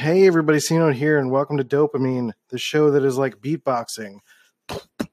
Hey 0.00 0.26
everybody, 0.26 0.60
Cino 0.60 0.90
here, 0.92 1.18
and 1.18 1.30
welcome 1.30 1.58
to 1.58 1.62
Dopamine, 1.62 2.32
the 2.48 2.56
show 2.56 2.90
that 2.92 3.04
is 3.04 3.18
like 3.18 3.42
beatboxing. 3.42 4.20
That 4.66 5.12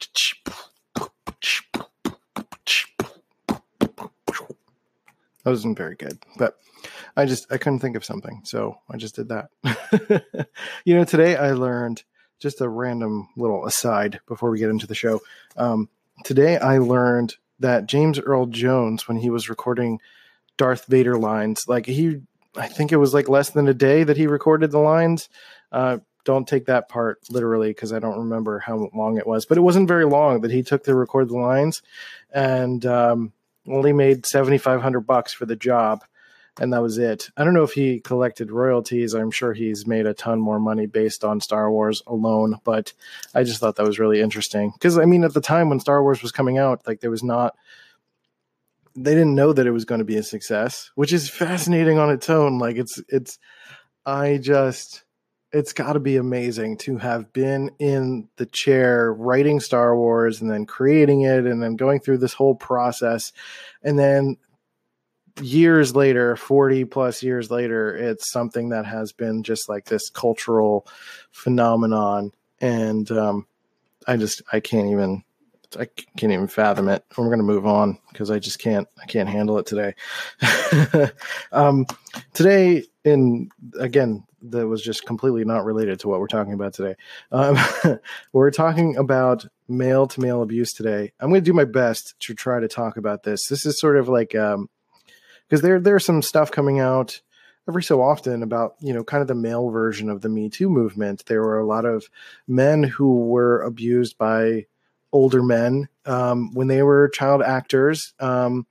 wasn't 5.44 5.78
very 5.78 5.98
good, 5.98 6.20
but 6.38 6.58
I 7.18 7.26
just 7.26 7.52
I 7.52 7.58
couldn't 7.58 7.80
think 7.80 7.98
of 7.98 8.06
something, 8.06 8.44
so 8.46 8.78
I 8.90 8.96
just 8.96 9.16
did 9.16 9.28
that. 9.28 10.48
you 10.86 10.96
know, 10.96 11.04
today 11.04 11.36
I 11.36 11.52
learned 11.52 12.06
just 12.40 12.62
a 12.62 12.70
random 12.70 13.28
little 13.36 13.66
aside 13.66 14.22
before 14.26 14.50
we 14.52 14.60
get 14.60 14.70
into 14.70 14.88
the 14.88 14.96
show. 14.96 15.20
Um, 15.58 15.90
today 16.24 16.60
I 16.60 16.78
learned 16.78 17.36
that 17.60 17.88
James 17.88 18.22
Earl 18.22 18.46
Jones, 18.46 19.06
when 19.06 19.18
he 19.18 19.30
was 19.30 19.50
recording 19.50 20.00
Darth 20.56 20.86
Vader 20.86 21.18
lines, 21.18 21.68
like 21.68 21.88
he, 21.88 22.22
I 22.58 22.68
think 22.68 22.92
it 22.92 22.98
was 22.98 23.14
like 23.14 23.30
less 23.30 23.52
than 23.52 23.68
a 23.68 23.74
day 23.74 24.04
that 24.04 24.18
he 24.18 24.28
recorded 24.28 24.72
the 24.72 24.80
lines. 24.80 25.30
Uh, 25.72 26.00
don't 26.28 26.48
take 26.48 26.66
that 26.66 26.90
part 26.90 27.20
literally 27.30 27.70
because 27.70 27.94
I 27.94 28.00
don't 28.00 28.20
remember 28.20 28.60
how 28.60 28.90
long 28.94 29.18
it 29.18 29.26
was, 29.26 29.46
but 29.46 29.58
it 29.58 29.62
wasn't 29.62 29.88
very 29.88 30.06
long 30.06 30.42
that 30.42 30.52
he 30.52 30.62
took 30.62 30.84
to 30.84 30.94
record 30.94 31.30
the 31.30 31.38
lines, 31.38 31.82
and 32.34 32.86
um, 32.86 33.32
only 33.66 33.94
made 33.94 34.26
seventy 34.26 34.58
five 34.58 34.82
hundred 34.82 35.02
bucks 35.02 35.32
for 35.32 35.46
the 35.46 35.56
job, 35.56 36.04
and 36.60 36.74
that 36.74 36.82
was 36.82 36.98
it. 36.98 37.30
I 37.38 37.46
don't 37.46 37.54
know 37.54 37.64
if 37.64 37.72
he 37.72 38.02
collected 38.02 38.52
royalties. 38.52 39.14
I'm 39.14 39.32
sure 39.32 39.54
he's 39.54 39.88
made 39.88 40.06
a 40.06 40.14
ton 40.14 40.42
more 40.42 40.60
money 40.60 40.86
based 40.86 41.24
on 41.24 41.40
Star 41.40 41.72
Wars 41.72 42.04
alone, 42.06 42.60
but 42.66 42.92
I 43.34 43.44
just 43.44 43.62
thought 43.62 43.78
that 43.78 43.88
was 43.88 44.00
really 44.00 44.20
interesting 44.20 44.72
because 44.72 44.98
I 44.98 45.06
mean, 45.06 45.24
at 45.24 45.34
the 45.34 45.40
time 45.40 45.70
when 45.70 45.80
Star 45.80 46.04
Wars 46.04 46.22
was 46.22 46.34
coming 46.34 46.58
out, 46.58 46.86
like 46.86 47.00
there 47.00 47.12
was 47.12 47.24
not. 47.24 47.56
They 49.00 49.12
didn't 49.12 49.36
know 49.36 49.54
that 49.54 49.68
it 49.68 49.72
was 49.72 49.86
going 49.86 50.00
to 50.00 50.06
be 50.06 50.18
a 50.18 50.24
success, 50.24 50.92
which 50.96 51.14
is 51.14 51.30
fascinating 51.30 52.00
on 52.00 52.10
its 52.10 52.30
own. 52.30 52.58
Like 52.60 52.78
it's 52.78 53.02
it's, 53.08 53.40
I 54.06 54.38
just 54.38 55.04
it's 55.52 55.74
got 55.74 55.94
to 55.94 56.00
be 56.00 56.18
amazing 56.18 56.78
to 56.78 56.98
have 56.98 57.32
been 57.32 57.72
in 57.80 58.28
the 58.36 58.46
chair 58.46 59.14
writing 59.14 59.60
Star 59.60 59.96
Wars 59.96 60.42
and 60.42 60.52
then 60.52 60.66
creating 60.66 61.22
it 61.22 61.46
and 61.46 61.64
then 61.64 61.76
going 61.76 62.00
through 62.00 62.18
this 62.18 62.34
whole 62.34 62.56
process. 62.56 63.32
And 63.82 63.98
then 63.98 64.38
years 65.42 65.96
later, 65.96 66.36
40 66.36 66.86
plus 66.86 67.24
years 67.24 67.50
later, 67.50 67.96
it's 67.96 68.30
something 68.32 68.70
that 68.70 68.86
has 68.86 69.14
been 69.14 69.44
just 69.44 69.70
like 69.70 69.86
this 69.86 70.10
cultural 70.10 70.86
phenomenon. 71.32 72.32
And 72.60 73.10
um, 73.12 73.48
I 74.06 74.18
just, 74.18 74.42
I 74.52 74.60
can't 74.60 74.90
even. 74.90 75.24
I 75.80 75.86
can't 75.86 76.32
even 76.34 76.48
fathom 76.48 76.88
it. 76.88 77.04
We're 77.18 77.26
going 77.26 77.40
to 77.40 77.44
move 77.44 77.66
on 77.66 78.00
because 78.12 78.32
I 78.32 78.40
just 78.40 78.60
can't. 78.60 78.88
I 79.02 79.06
can't 79.06 79.30
handle 79.30 79.58
it 79.60 79.66
today. 79.66 79.96
um, 81.52 81.86
today, 82.34 82.84
in 83.04 83.50
again, 83.80 84.24
that 84.44 84.68
was 84.68 84.82
just 84.82 85.06
completely 85.06 85.44
not 85.46 85.66
related 85.66 86.00
to 86.02 86.08
what 86.08 86.20
we're 86.20 86.28
talking 86.28 86.54
about 86.54 86.74
today. 86.74 86.96
Um, 87.32 87.58
we're 88.34 88.52
talking 88.52 88.98
about 88.98 89.46
male 89.68 90.08
to 90.08 90.22
male 90.22 90.42
abuse 90.42 90.74
today. 90.74 91.12
I'm 91.20 91.30
going 91.30 91.42
to 91.42 91.46
do 91.46 91.54
my 91.54 91.66
best 91.66 92.16
to 92.22 92.34
try 92.34 92.60
to 92.60 92.68
talk 92.68 92.98
about 92.98 93.24
this. 93.24 93.48
This 93.48 93.66
is 93.66 93.80
sort 93.80 93.98
of 93.98 94.08
like 94.08 94.30
because 94.30 94.54
um, 94.56 94.70
there 95.50 95.80
there's 95.80 96.06
some 96.06 96.22
stuff 96.22 96.52
coming 96.52 96.80
out 96.80 97.22
every 97.68 97.84
so 97.84 98.02
often 98.02 98.44
about 98.44 98.76
you 98.80 98.94
know 98.94 99.04
kind 99.04 99.22
of 99.22 99.28
the 99.28 99.36
male 99.36 99.70
version 99.70 100.10
of 100.10 100.22
the 100.22 100.30
Me 100.30 100.50
Too 100.50 100.70
movement. 100.70 101.26
There 101.26 101.42
were 101.42 101.60
a 101.60 101.66
lot 101.66 101.86
of 101.86 102.10
men 102.48 102.84
who 102.84 103.26
were 103.26 103.62
abused 103.62 104.18
by 104.18 104.66
older 105.12 105.42
men 105.42 105.88
um, 106.06 106.54
when 106.54 106.68
they 106.68 106.84
were 106.84 107.10
child 107.10 107.42
actors. 107.42 108.14
Um, 108.20 108.66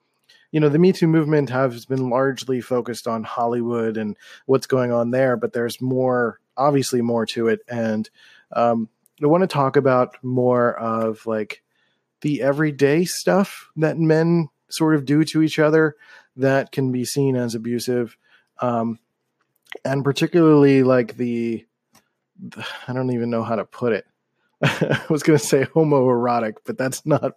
you 0.56 0.60
know 0.60 0.70
the 0.70 0.78
me 0.78 0.90
too 0.90 1.06
movement 1.06 1.50
has 1.50 1.84
been 1.84 2.08
largely 2.08 2.62
focused 2.62 3.06
on 3.06 3.24
hollywood 3.24 3.98
and 3.98 4.16
what's 4.46 4.66
going 4.66 4.90
on 4.90 5.10
there 5.10 5.36
but 5.36 5.52
there's 5.52 5.82
more 5.82 6.40
obviously 6.56 7.02
more 7.02 7.26
to 7.26 7.48
it 7.48 7.60
and 7.68 8.08
um, 8.52 8.88
i 9.22 9.26
want 9.26 9.42
to 9.42 9.46
talk 9.46 9.76
about 9.76 10.16
more 10.24 10.74
of 10.78 11.26
like 11.26 11.62
the 12.22 12.40
everyday 12.40 13.04
stuff 13.04 13.68
that 13.76 13.98
men 13.98 14.48
sort 14.70 14.94
of 14.94 15.04
do 15.04 15.24
to 15.24 15.42
each 15.42 15.58
other 15.58 15.94
that 16.36 16.72
can 16.72 16.90
be 16.90 17.04
seen 17.04 17.36
as 17.36 17.54
abusive 17.54 18.16
um, 18.60 18.98
and 19.84 20.04
particularly 20.04 20.82
like 20.82 21.18
the 21.18 21.66
i 22.88 22.92
don't 22.94 23.12
even 23.12 23.28
know 23.28 23.42
how 23.42 23.56
to 23.56 23.64
put 23.66 23.92
it 23.92 24.06
i 24.62 25.02
was 25.10 25.22
going 25.22 25.38
to 25.38 25.44
say 25.44 25.64
homoerotic 25.64 26.56
but 26.64 26.78
that's 26.78 27.04
not 27.04 27.32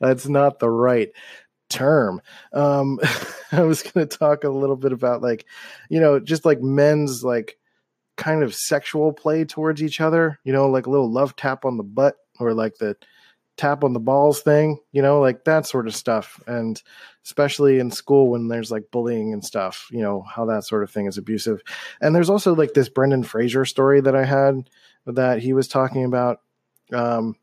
that's 0.00 0.26
not 0.26 0.58
the 0.58 0.70
right 0.70 1.10
term. 1.68 2.20
Um, 2.52 3.00
I 3.52 3.62
was 3.62 3.82
going 3.82 4.06
to 4.06 4.18
talk 4.18 4.44
a 4.44 4.48
little 4.48 4.76
bit 4.76 4.92
about 4.92 5.22
like, 5.22 5.46
you 5.88 6.00
know, 6.00 6.20
just 6.20 6.44
like 6.44 6.60
men's 6.60 7.24
like 7.24 7.58
kind 8.16 8.42
of 8.42 8.54
sexual 8.54 9.12
play 9.12 9.44
towards 9.44 9.82
each 9.82 10.00
other, 10.00 10.38
you 10.44 10.52
know, 10.52 10.68
like 10.68 10.86
a 10.86 10.90
little 10.90 11.10
love 11.10 11.36
tap 11.36 11.64
on 11.64 11.76
the 11.76 11.82
butt 11.82 12.16
or 12.38 12.54
like 12.54 12.76
the 12.76 12.96
tap 13.56 13.84
on 13.84 13.92
the 13.92 14.00
balls 14.00 14.40
thing, 14.40 14.78
you 14.92 15.02
know, 15.02 15.20
like 15.20 15.44
that 15.44 15.66
sort 15.66 15.86
of 15.86 15.94
stuff. 15.94 16.40
And 16.46 16.80
especially 17.24 17.78
in 17.78 17.90
school 17.90 18.30
when 18.30 18.48
there's 18.48 18.70
like 18.70 18.90
bullying 18.90 19.32
and 19.32 19.44
stuff, 19.44 19.88
you 19.90 20.00
know, 20.00 20.22
how 20.22 20.44
that 20.46 20.64
sort 20.64 20.82
of 20.82 20.90
thing 20.90 21.06
is 21.06 21.18
abusive. 21.18 21.60
And 22.00 22.14
there's 22.14 22.30
also 22.30 22.54
like 22.54 22.74
this 22.74 22.88
Brendan 22.88 23.22
Fraser 23.22 23.64
story 23.64 24.00
that 24.00 24.16
I 24.16 24.24
had 24.24 24.68
that 25.06 25.40
he 25.40 25.52
was 25.52 25.68
talking 25.68 26.04
about 26.04 26.40
um 26.92 27.36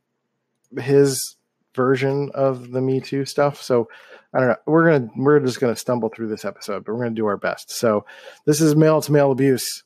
his 0.77 1.35
version 1.73 2.31
of 2.33 2.71
the 2.71 2.81
Me 2.81 2.99
Too 2.99 3.25
stuff. 3.25 3.61
So 3.61 3.89
I 4.33 4.39
don't 4.39 4.49
know. 4.49 4.55
We're 4.65 4.91
gonna 4.91 5.11
we're 5.15 5.39
just 5.39 5.59
gonna 5.59 5.75
stumble 5.75 6.09
through 6.09 6.29
this 6.29 6.45
episode, 6.45 6.85
but 6.85 6.93
we're 6.93 7.03
gonna 7.03 7.15
do 7.15 7.25
our 7.25 7.37
best. 7.37 7.71
So 7.71 8.05
this 8.45 8.61
is 8.61 8.75
male 8.75 9.01
to 9.01 9.11
male 9.11 9.31
abuse, 9.31 9.83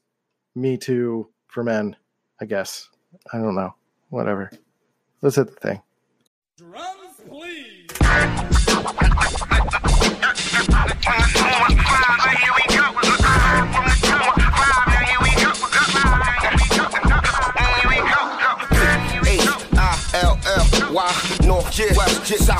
Me 0.55 0.77
Too 0.77 1.29
for 1.47 1.63
men, 1.63 1.95
I 2.39 2.45
guess. 2.45 2.89
I 3.31 3.37
don't 3.37 3.55
know. 3.55 3.73
Whatever. 4.09 4.51
Let's 5.21 5.37
hit 5.37 5.47
the 5.47 5.55
thing. 5.55 5.81
Drums, 6.57 7.21
please. 7.27 8.54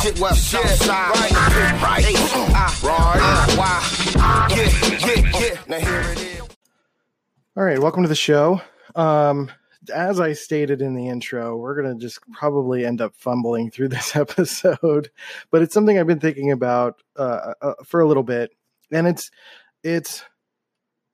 West, 0.05 0.19
yeah, 0.19 0.19
south, 0.19 0.53
west, 0.53 0.53
south 0.53 0.77
side, 0.77 1.13
right, 1.13 1.81
right, 1.81 2.15
uh, 2.15 2.47
uh, 2.53 2.87
right, 2.87 3.19
uh, 3.21 3.55
why, 3.55 4.55
yeah, 4.55 4.69
yeah, 5.07 5.39
yeah. 5.39 5.61
Now 5.67 5.79
here 5.79 6.01
it 6.11 6.21
is. 6.21 6.41
All 7.57 7.63
right, 7.63 7.79
welcome 7.79 8.03
to 8.03 8.09
the 8.09 8.13
show. 8.13 8.61
Um, 8.93 9.49
as 9.93 10.19
I 10.19 10.33
stated 10.33 10.83
in 10.83 10.93
the 10.93 11.07
intro, 11.07 11.57
we're 11.57 11.81
going 11.81 11.91
to 11.91 11.99
just 11.99 12.19
probably 12.31 12.85
end 12.85 13.01
up 13.01 13.15
fumbling 13.15 13.71
through 13.71 13.87
this 13.89 14.15
episode, 14.15 15.09
but 15.49 15.63
it's 15.63 15.73
something 15.73 15.97
I've 15.97 16.07
been 16.07 16.19
thinking 16.19 16.51
about 16.51 17.01
uh, 17.17 17.53
uh, 17.61 17.73
for 17.83 17.99
a 17.99 18.07
little 18.07 18.23
bit, 18.23 18.51
and 18.91 19.07
it's 19.07 19.31
it's 19.83 20.23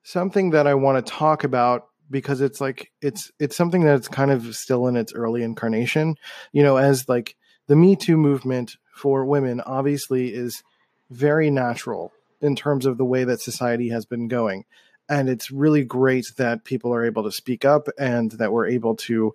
something 0.02 0.50
that 0.50 0.66
I 0.66 0.74
want 0.74 1.04
to 1.04 1.10
talk 1.10 1.44
about 1.44 1.86
because 2.10 2.42
it's 2.42 2.60
like 2.60 2.92
it's 3.00 3.32
it's 3.38 3.56
something 3.56 3.84
that's 3.84 4.08
kind 4.08 4.30
of 4.30 4.54
still 4.54 4.86
in 4.86 4.96
its 4.96 5.14
early 5.14 5.42
incarnation 5.42 6.16
you 6.52 6.62
know 6.62 6.76
as 6.76 7.08
like 7.08 7.36
the 7.68 7.76
me 7.76 7.96
too 7.96 8.16
movement 8.16 8.76
for 8.92 9.24
women 9.24 9.60
obviously 9.62 10.32
is 10.32 10.62
very 11.10 11.50
natural 11.50 12.12
in 12.40 12.56
terms 12.56 12.86
of 12.86 12.98
the 12.98 13.04
way 13.04 13.24
that 13.24 13.40
society 13.40 13.88
has 13.88 14.04
been 14.04 14.28
going 14.28 14.64
and 15.08 15.28
it's 15.28 15.50
really 15.50 15.84
great 15.84 16.26
that 16.36 16.64
people 16.64 16.94
are 16.94 17.04
able 17.04 17.22
to 17.22 17.32
speak 17.32 17.64
up 17.64 17.88
and 17.98 18.32
that 18.32 18.52
we're 18.52 18.66
able 18.66 18.94
to 18.94 19.34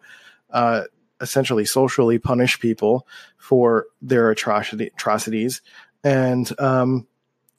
uh, 0.52 0.84
essentially 1.22 1.66
socially 1.66 2.18
punish 2.18 2.60
people 2.60 3.06
for 3.38 3.88
their 4.02 4.32
atrocity, 4.32 4.88
atrocities 4.88 5.62
and 6.04 6.58
um, 6.60 7.08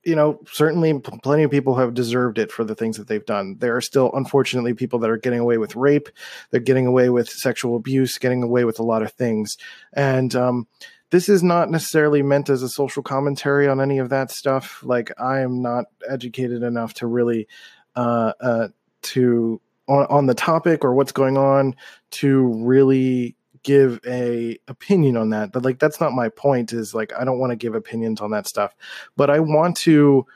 you 0.04 0.14
know, 0.14 0.40
certainly 0.50 0.98
plenty 0.98 1.42
of 1.42 1.50
people 1.50 1.74
have 1.74 1.92
deserved 1.92 2.38
it 2.38 2.50
for 2.50 2.64
the 2.64 2.74
things 2.74 2.96
that 2.96 3.08
they've 3.08 3.26
done. 3.26 3.56
There 3.58 3.76
are 3.76 3.82
still, 3.82 4.10
unfortunately, 4.14 4.72
people 4.72 4.98
that 5.00 5.10
are 5.10 5.18
getting 5.18 5.40
away 5.40 5.58
with 5.58 5.76
rape. 5.76 6.08
They're 6.50 6.60
getting 6.60 6.86
away 6.86 7.10
with 7.10 7.28
sexual 7.28 7.76
abuse, 7.76 8.16
getting 8.16 8.42
away 8.42 8.64
with 8.64 8.78
a 8.78 8.84
lot 8.84 9.02
of 9.02 9.12
things. 9.12 9.58
And 9.92 10.34
um, 10.34 10.66
this 11.10 11.28
is 11.28 11.42
not 11.42 11.70
necessarily 11.70 12.22
meant 12.22 12.50
as 12.50 12.62
a 12.62 12.68
social 12.68 13.02
commentary 13.02 13.66
on 13.66 13.80
any 13.80 13.98
of 13.98 14.10
that 14.10 14.30
stuff. 14.30 14.82
Like, 14.84 15.10
I 15.18 15.40
am 15.40 15.62
not 15.62 15.86
educated 16.08 16.62
enough 16.62 16.94
to 16.94 17.06
really 17.06 17.48
uh, 17.96 18.32
uh, 18.40 18.68
to 19.02 19.60
on, 19.88 20.06
on 20.06 20.26
the 20.26 20.34
topic 20.34 20.84
or 20.84 20.94
what's 20.94 21.12
going 21.12 21.36
on 21.36 21.74
to 22.10 22.46
really 22.64 23.34
give 23.62 24.00
a 24.06 24.58
opinion 24.68 25.16
on 25.16 25.30
that. 25.30 25.52
But 25.52 25.64
like 25.64 25.78
that's 25.78 26.00
not 26.00 26.12
my 26.12 26.28
point 26.28 26.72
is 26.72 26.94
like 26.94 27.12
i 27.18 27.24
don't 27.24 27.38
want 27.38 27.50
to 27.50 27.56
give 27.56 27.74
opinions 27.74 28.20
on 28.20 28.30
that 28.30 28.46
stuff. 28.46 28.74
But 29.16 29.30
i 29.30 29.40
want 29.40 29.76
to 29.78 30.26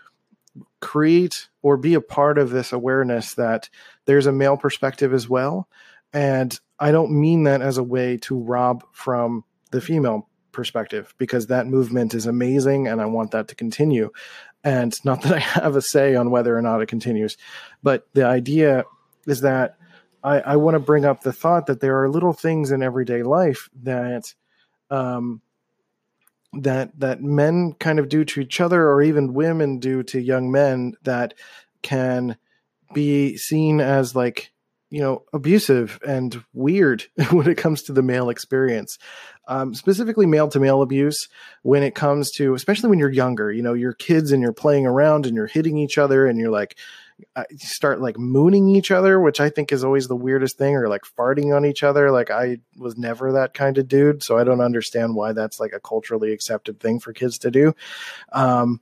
create 0.81 1.49
or 1.63 1.77
be 1.77 1.95
a 1.95 2.01
part 2.01 2.37
of 2.37 2.51
this 2.51 2.73
awareness 2.73 3.35
that 3.35 3.71
there's 4.05 4.27
a 4.27 4.33
male 4.33 4.57
perspective 4.57 5.15
as 5.15 5.29
well. 5.29 5.69
And 6.13 6.59
i 6.79 6.91
don't 6.91 7.13
mean 7.13 7.45
that 7.45 7.63
as 7.63 7.79
a 7.79 7.83
way 7.83 8.17
to 8.19 8.39
rob 8.39 8.85
from 8.93 9.45
the 9.71 9.81
female 9.81 10.29
perspective 10.53 11.15
because 11.19 11.47
that 11.47 11.67
movement 11.67 12.15
is 12.15 12.27
amazing 12.27 12.87
and 12.87 13.01
i 13.01 13.07
want 13.07 13.31
that 13.31 13.49
to 13.49 13.55
continue. 13.55 14.11
And 14.65 14.95
not 15.05 15.23
that 15.23 15.33
i 15.33 15.39
have 15.39 15.77
a 15.77 15.83
say 15.83 16.15
on 16.15 16.31
whether 16.31 16.57
or 16.57 16.63
not 16.63 16.83
it 16.83 16.87
continues 16.87 17.37
but 17.83 18.07
the 18.13 18.25
idea 18.25 18.85
is 19.27 19.41
that 19.41 19.77
I, 20.25 20.41
I 20.41 20.57
want 20.57 20.75
to 20.75 20.81
bring 20.81 21.05
up 21.05 21.23
the 21.23 21.33
thought 21.33 21.67
that 21.67 21.81
there 21.81 22.01
are 22.03 22.09
little 22.09 22.33
things 22.33 22.71
in 22.71 22.83
everyday 22.83 23.23
life 23.23 23.69
that 23.83 24.35
um, 24.91 25.41
that 26.53 26.99
that 27.01 27.23
men 27.23 27.73
kind 27.79 27.99
of 27.99 28.09
do 28.09 28.25
to 28.25 28.41
each 28.41 28.61
other, 28.61 28.89
or 28.89 29.03
even 29.03 29.35
women 29.35 29.79
do 29.79 30.03
to 30.05 30.21
young 30.21 30.51
men 30.51 30.95
that 31.03 31.35
can 31.83 32.37
be 32.95 33.37
seen 33.37 33.81
as 33.81 34.15
like 34.15 34.53
you 34.93 35.01
know 35.01 35.25
abusive 35.33 35.99
and 36.07 36.45
weird 36.53 37.05
when 37.31 37.49
it 37.49 37.57
comes 37.57 37.83
to 37.83 37.93
the 37.93 38.03
male 38.03 38.29
experience. 38.29 38.99
Um, 39.49 39.75
specifically 39.75 40.27
male 40.27 40.47
to 40.49 40.61
male 40.61 40.83
abuse 40.83 41.29
when 41.63 41.83
it 41.83 41.97
comes 41.97 42.31
to 42.33 42.55
especially 42.55 42.91
when 42.91 43.01
you're 43.01 43.11
younger 43.11 43.51
you 43.51 43.61
know 43.61 43.73
you're 43.73 43.93
kids 43.93 44.31
and 44.31 44.41
you're 44.41 44.53
playing 44.53 44.87
around 44.87 45.27
and 45.27 45.35
you're 45.35 45.49
hitting 45.49 45.79
each 45.79 45.99
other 45.99 46.29
and 46.29 46.39
you're 46.39 46.53
like 46.53 46.79
uh, 47.35 47.43
you 47.51 47.59
start 47.59 48.01
like 48.01 48.17
mooning 48.17 48.69
each 48.69 48.93
other 48.93 49.19
which 49.19 49.41
i 49.41 49.51
think 49.51 49.73
is 49.73 49.83
always 49.83 50.07
the 50.07 50.15
weirdest 50.15 50.59
thing 50.59 50.77
or 50.77 50.89
like 50.89 51.03
farting 51.19 51.55
on 51.55 51.67
each 51.67 51.83
other. 51.83 52.13
Like 52.13 52.31
i 52.31 52.59
was 52.77 52.97
never 52.97 53.33
that 53.33 53.53
kind 53.53 53.79
of 53.79 53.89
dude 53.89 54.23
so 54.23 54.39
i 54.39 54.45
don't 54.45 54.61
understand 54.61 55.17
why 55.17 55.33
that's 55.33 55.59
like 55.59 55.73
a 55.73 55.81
culturally 55.81 56.33
accepted 56.33 56.79
thing 56.79 57.01
for 57.01 57.13
kids 57.13 57.39
to 57.39 57.51
do. 57.51 57.75
Um, 58.31 58.81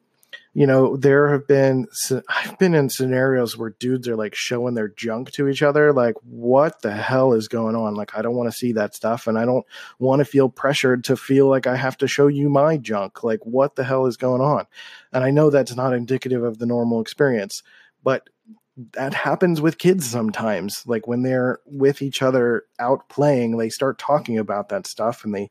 you 0.52 0.67
know, 0.67 0.97
there 0.97 1.31
have 1.31 1.47
been, 1.47 1.87
I've 2.29 2.58
been 2.58 2.75
in 2.75 2.88
scenarios 2.88 3.56
where 3.56 3.70
dudes 3.70 4.08
are 4.08 4.17
like 4.17 4.35
showing 4.35 4.75
their 4.75 4.88
junk 4.88 5.31
to 5.32 5.49
each 5.49 5.62
other. 5.62 5.93
Like, 5.93 6.17
what 6.23 6.82
the 6.82 6.91
hell 6.91 7.35
is 7.35 7.47
going 7.47 7.76
on? 7.76 7.94
Like, 7.94 8.17
I 8.17 8.23
don't 8.23 8.35
want 8.35 8.50
to 8.50 8.56
see 8.56 8.73
that 8.73 8.94
stuff. 8.97 9.29
And 9.29 9.38
I 9.38 9.44
don't 9.44 9.64
want 10.00 10.19
to 10.19 10.25
feel 10.25 10.49
pressured 10.49 11.05
to 11.05 11.17
feel 11.17 11.47
like 11.49 11.69
I 11.69 11.76
have 11.76 11.97
to 11.99 12.08
show 12.08 12.26
you 12.26 12.49
my 12.49 12.76
junk. 12.76 13.23
Like, 13.23 13.47
what 13.47 13.76
the 13.76 13.85
hell 13.85 14.06
is 14.06 14.17
going 14.17 14.41
on? 14.41 14.67
And 15.12 15.23
I 15.23 15.31
know 15.31 15.50
that's 15.50 15.76
not 15.76 15.94
indicative 15.94 16.43
of 16.43 16.58
the 16.58 16.67
normal 16.67 17.00
experience, 17.00 17.62
but 18.03 18.29
that 18.93 19.14
happens 19.14 19.61
with 19.61 19.79
kids 19.79 20.05
sometimes. 20.05 20.85
Like, 20.85 21.06
when 21.06 21.23
they're 21.23 21.61
with 21.64 22.03
each 22.03 22.23
other 22.23 22.64
out 22.81 23.08
playing, 23.08 23.56
they 23.56 23.69
start 23.69 23.99
talking 23.99 24.37
about 24.37 24.70
that 24.70 24.88
stuff 24.88 25.25
and 25.25 25.32
they, 25.32 25.49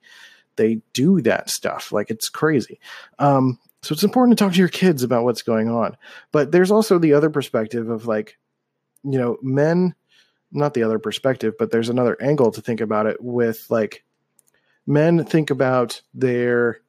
they 0.57 0.81
do 0.91 1.21
that 1.21 1.49
stuff. 1.49 1.93
Like, 1.93 2.09
it's 2.09 2.27
crazy. 2.27 2.81
Um, 3.17 3.59
so 3.81 3.93
it's 3.93 4.03
important 4.03 4.37
to 4.37 4.43
talk 4.43 4.53
to 4.53 4.59
your 4.59 4.67
kids 4.67 5.03
about 5.03 5.23
what's 5.23 5.41
going 5.41 5.69
on. 5.69 5.95
But 6.31 6.51
there's 6.51 6.71
also 6.71 6.99
the 6.99 7.13
other 7.13 7.29
perspective 7.29 7.89
of 7.89 8.05
like, 8.05 8.37
you 9.03 9.17
know, 9.17 9.37
men, 9.41 9.95
not 10.51 10.73
the 10.73 10.83
other 10.83 10.99
perspective, 10.99 11.53
but 11.57 11.71
there's 11.71 11.89
another 11.89 12.17
angle 12.21 12.51
to 12.51 12.61
think 12.61 12.81
about 12.81 13.05
it 13.05 13.17
with 13.21 13.65
like 13.69 14.03
men 14.85 15.23
think 15.23 15.49
about 15.49 16.01
their 16.13 16.81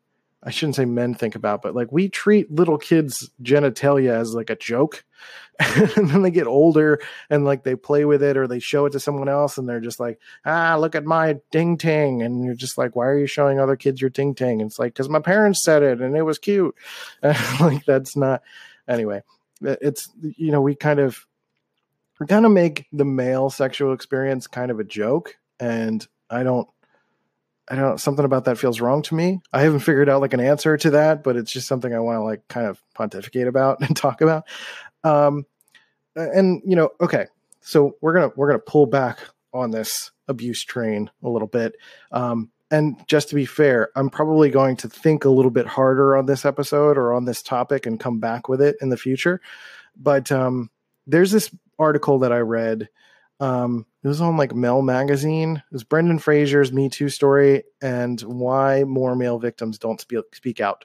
I 0.43 0.51
shouldn't 0.51 0.77
say 0.77 0.87
men 0.87 1.15
think 1.15 1.35
about, 1.35 1.61
but 1.61 1.75
like 1.75 1.93
we 1.93 2.09
treat 2.09 2.51
little 2.51 2.79
kids' 2.79 3.31
genitalia 3.43 4.19
as 4.19 4.35
like 4.35 4.49
a 4.49 4.57
joke. 4.57 5.05
and 5.59 6.09
then 6.09 6.23
they 6.23 6.31
get 6.31 6.47
older 6.47 6.99
and 7.29 7.45
like 7.45 7.63
they 7.63 7.77
play 7.77 8.07
with 8.07 8.23
it 8.23 8.39
or 8.39 8.47
they 8.47 8.59
show 8.59 8.87
it 8.87 8.91
to 8.91 9.01
someone 9.01 9.29
else 9.29 9.59
and 9.59 9.69
they're 9.69 9.81
just 9.81 10.01
like, 10.01 10.19
ah, 10.47 10.77
look 10.79 10.95
at 10.95 11.05
my 11.05 11.39
ding 11.51 11.77
ting. 11.77 12.23
And 12.23 12.43
you're 12.43 12.55
just 12.55 12.79
like, 12.79 12.97
why 12.97 13.07
are 13.07 13.19
you 13.19 13.27
showing 13.27 13.61
other 13.61 13.77
kids 13.77 14.01
your 14.01 14.09
ding 14.09 14.35
ting? 14.35 14.63
It's 14.63 14.79
like, 14.79 14.95
because 14.95 15.11
my 15.11 15.21
parents 15.21 15.63
said 15.63 15.83
it 15.83 16.01
and 16.01 16.17
it 16.17 16.23
was 16.23 16.39
cute. 16.39 16.75
like 17.61 17.85
that's 17.85 18.17
not, 18.17 18.43
anyway, 18.89 19.23
it's, 19.61 20.09
you 20.23 20.51
know, 20.51 20.63
we 20.63 20.75
kind 20.75 21.01
of, 21.01 21.27
we 22.19 22.27
kind 22.27 22.47
of 22.47 22.53
make 22.53 22.87
the 22.91 23.05
male 23.05 23.51
sexual 23.51 23.93
experience 23.93 24.47
kind 24.47 24.71
of 24.71 24.81
a 24.81 24.85
joke. 24.85 25.37
And 25.59 26.07
I 26.31 26.43
don't, 26.43 26.67
I 27.71 27.77
don't 27.77 27.85
know, 27.85 27.97
something 27.97 28.25
about 28.25 28.47
that 28.47 28.59
feels 28.59 28.81
wrong 28.81 29.01
to 29.03 29.15
me. 29.15 29.41
I 29.53 29.63
haven't 29.63 29.81
figured 29.81 30.09
out 30.09 30.21
like 30.21 30.35
an 30.35 30.41
answer 30.41 30.77
to 30.77 30.91
that, 30.91 31.23
but 31.23 31.37
it's 31.37 31.53
just 31.53 31.69
something 31.69 31.95
I 31.95 32.01
want 32.01 32.17
to 32.17 32.25
like 32.25 32.47
kind 32.49 32.67
of 32.67 32.83
pontificate 32.95 33.47
about 33.47 33.81
and 33.87 33.97
talk 33.97 34.21
about. 34.21 34.45
Um, 35.05 35.47
and 36.17 36.61
you 36.67 36.75
know, 36.75 36.91
okay, 37.01 37.27
so 37.61 37.97
we're 38.01 38.13
gonna 38.13 38.33
we're 38.35 38.49
gonna 38.49 38.59
pull 38.59 38.87
back 38.87 39.21
on 39.55 39.71
this 39.71 40.11
abuse 40.27 40.65
train 40.65 41.11
a 41.23 41.29
little 41.29 41.49
bit. 41.49 41.75
Um, 42.11 42.51
and 42.73 42.97
just 43.09 43.29
to 43.29 43.35
be 43.35 43.47
fair, 43.47 43.91
I'm 43.97 44.11
probably 44.11 44.51
going 44.51 44.77
to 44.79 44.89
think 44.89 45.25
a 45.25 45.31
little 45.31 45.51
bit 45.51 45.67
harder 45.67 46.17
on 46.17 46.27
this 46.27 46.45
episode 46.45 46.97
or 46.97 47.13
on 47.13 47.25
this 47.25 47.43
topic 47.43 47.87
and 47.87 47.99
come 47.99 48.21
back 48.21 48.49
with 48.49 48.61
it 48.61 48.77
in 48.81 48.91
the 48.91 48.97
future. 48.97 49.41
But 49.97 50.31
um, 50.31 50.71
there's 51.07 51.33
this 51.33 51.51
article 51.79 52.21
that 52.21 52.33
I 52.33 52.39
read 52.39 52.89
um, 53.41 53.87
it 54.03 54.09
was 54.09 54.21
on 54.21 54.37
like 54.37 54.55
Mel 54.55 54.83
magazine. 54.83 55.57
It 55.57 55.73
was 55.73 55.85
Brendan 55.85 56.19
Fraser's 56.19 56.73
Me 56.73 56.89
Too 56.89 57.09
story 57.09 57.65
and 57.83 58.21
why 58.23 58.85
more 58.85 59.15
male 59.15 59.39
victims 59.39 59.79
don't 59.79 60.01
speak 60.01 60.25
speak 60.35 60.61
out. 60.61 60.85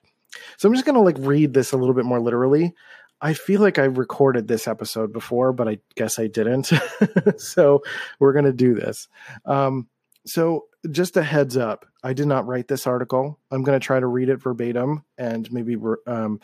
So 0.58 0.68
I'm 0.68 0.76
just 0.76 0.86
gonna 0.86 1.02
like 1.02 1.18
read 1.20 1.54
this 1.54 1.72
a 1.72 1.78
little 1.78 1.96
bit 1.96 2.06
more 2.06 2.20
literally. 2.20 2.74
I 3.22 3.34
feel 3.34 3.62
like 3.62 3.80
I 3.80 3.86
recorded 3.86 4.48
this 4.48 4.68
episode 4.68 5.14
before, 5.14 5.54
but 5.54 5.68
I 5.68 5.80
guess 5.96 6.20
I 6.20 6.28
didn't. 6.28 6.72
so 7.38 7.82
we're 8.20 8.34
gonna 8.34 8.52
do 8.52 8.74
this. 8.74 9.08
Um, 9.46 9.88
so 10.26 10.66
just 10.92 11.16
a 11.16 11.24
heads 11.24 11.56
up, 11.56 11.86
I 12.04 12.14
did 12.14 12.28
not 12.28 12.48
write 12.48 12.68
this 12.68 12.86
article. 12.86 13.40
I'm 13.50 13.64
gonna 13.64 13.80
try 13.80 14.00
to 14.00 14.08
read 14.08 14.28
it 14.28 14.42
verbatim 14.42 15.06
and 15.18 15.50
maybe 15.54 15.78
um, 16.06 16.42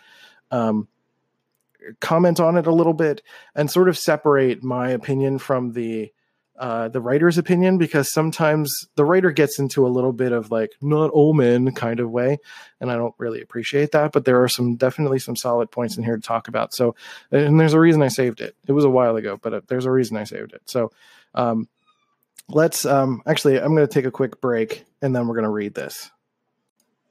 um, 0.52 0.88
comment 2.00 2.40
on 2.40 2.56
it 2.56 2.68
a 2.68 2.74
little 2.74 2.94
bit 2.94 3.22
and 3.56 3.70
sort 3.70 3.90
of 3.90 3.98
separate 3.98 4.64
my 4.64 4.92
opinion 4.92 5.38
from 5.38 5.74
the 5.74 6.12
uh, 6.62 6.88
the 6.88 7.02
writer's 7.02 7.40
opinion 7.40 7.80
because 7.80 8.14
sometimes 8.14 8.72
the 8.96 9.04
writer 9.04 9.32
gets 9.32 9.58
into 9.58 9.86
a 9.86 9.90
little 9.90 10.14
bit 10.14 10.32
of 10.32 10.52
like 10.52 10.72
not 10.80 11.10
all 11.10 11.34
men 11.34 11.72
kind 11.74 12.00
of 12.00 12.12
way, 12.12 12.38
and 12.80 12.92
I 12.92 12.98
don't 12.98 13.16
really 13.18 13.42
appreciate 13.42 13.94
that. 13.94 14.12
But 14.12 14.26
there 14.26 14.44
are 14.44 14.48
some 14.48 14.76
definitely 14.76 15.18
some 15.18 15.36
solid 15.36 15.72
points 15.72 15.98
in 15.98 16.04
here 16.04 16.16
to 16.16 16.22
talk 16.22 16.48
about. 16.48 16.76
So, 16.76 16.96
and 17.32 17.60
there's 17.60 17.74
a 17.74 17.80
reason 17.80 18.04
I 18.04 18.10
saved 18.10 18.42
it. 18.42 18.56
It 18.68 18.74
was 18.74 18.86
a 18.86 18.92
while 18.92 19.16
ago, 19.16 19.40
but 19.42 19.54
uh, 19.56 19.62
there's 19.70 19.86
a 19.86 19.92
reason 19.92 20.18
I 20.18 20.24
saved 20.24 20.54
it. 20.54 20.62
So, 20.66 20.92
um, 21.34 21.68
let's 22.48 22.86
um, 22.86 23.24
actually, 23.26 23.60
I'm 23.60 23.76
going 23.76 23.88
to 23.88 23.94
take 23.94 24.06
a 24.06 24.12
quick 24.12 24.40
break 24.40 24.86
and 25.02 25.16
then 25.16 25.28
we're 25.28 25.36
going 25.36 25.46
to 25.46 25.50
read 25.50 25.74
this. 25.74 26.12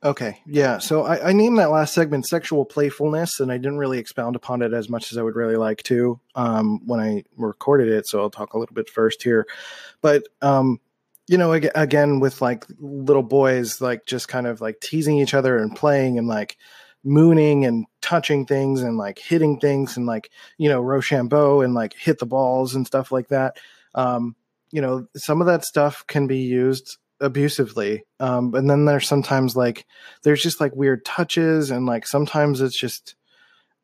Okay, 0.03 0.41
yeah. 0.47 0.79
So 0.79 1.03
I, 1.03 1.29
I, 1.29 1.33
named 1.35 1.59
that 1.59 1.71
last 1.71 1.93
segment 1.93 2.27
"sexual 2.27 2.65
playfulness," 2.65 3.39
and 3.39 3.53
I 3.53 3.59
didn't 3.59 3.77
really 3.77 3.99
expound 3.99 4.35
upon 4.35 4.63
it 4.63 4.73
as 4.73 4.89
much 4.89 5.13
as 5.13 5.19
I 5.19 5.23
would 5.23 5.37
really 5.37 5.57
like 5.57 5.83
to 5.85 6.19
um, 6.35 6.81
when 6.87 7.01
I 7.01 7.25
recorded 7.37 7.89
it. 7.89 8.09
So 8.09 8.21
I'll 8.21 8.31
talk 8.31 8.55
a 8.55 8.59
little 8.59 8.75
bit 8.75 8.89
first 8.89 9.23
here, 9.23 9.47
but 10.01 10.23
um, 10.41 10.81
you 11.29 11.37
know, 11.37 11.53
again, 11.53 12.19
with 12.19 12.41
like 12.41 12.65
little 12.79 13.23
boys, 13.23 13.83
like 13.83 14.07
just 14.07 14.27
kind 14.27 14.47
of 14.47 14.63
like 14.63 14.81
teasing 14.81 15.19
each 15.19 15.35
other 15.35 15.59
and 15.59 15.77
playing 15.77 16.17
and 16.17 16.27
like 16.27 16.57
mooning 17.05 17.67
and 17.67 17.85
touching 18.01 18.47
things 18.47 18.81
and 18.81 18.97
like 18.97 19.19
hitting 19.19 19.61
things 19.61 19.99
and 19.99 20.07
like 20.07 20.31
you 20.57 20.71
know 20.71 20.81
Rochambeau 20.81 21.61
and 21.61 21.75
like 21.75 21.93
hit 21.93 22.19
the 22.19 22.27
balls 22.27 22.75
and 22.75 22.87
stuff 22.87 23.13
like 23.13 23.29
that. 23.29 23.59
Um, 23.95 24.35
you 24.73 24.81
know, 24.81 25.07
some 25.15 25.43
of 25.43 25.47
that 25.47 25.67
stuff 25.67 26.07
can 26.07 26.27
be 26.27 26.39
used 26.39 26.97
abusively. 27.21 28.05
Um, 28.19 28.55
and 28.55 28.69
then 28.69 28.85
there's 28.85 29.09
sometimes 29.09 29.57
like 29.57 29.87
there's 30.23 30.43
just 30.43 30.61
like 30.61 30.75
weird 30.75 31.05
touches 31.05 31.71
and 31.71 31.87
like 31.87 32.07
sometimes 32.07 32.61
it's 32.61 32.79
just 32.79 33.15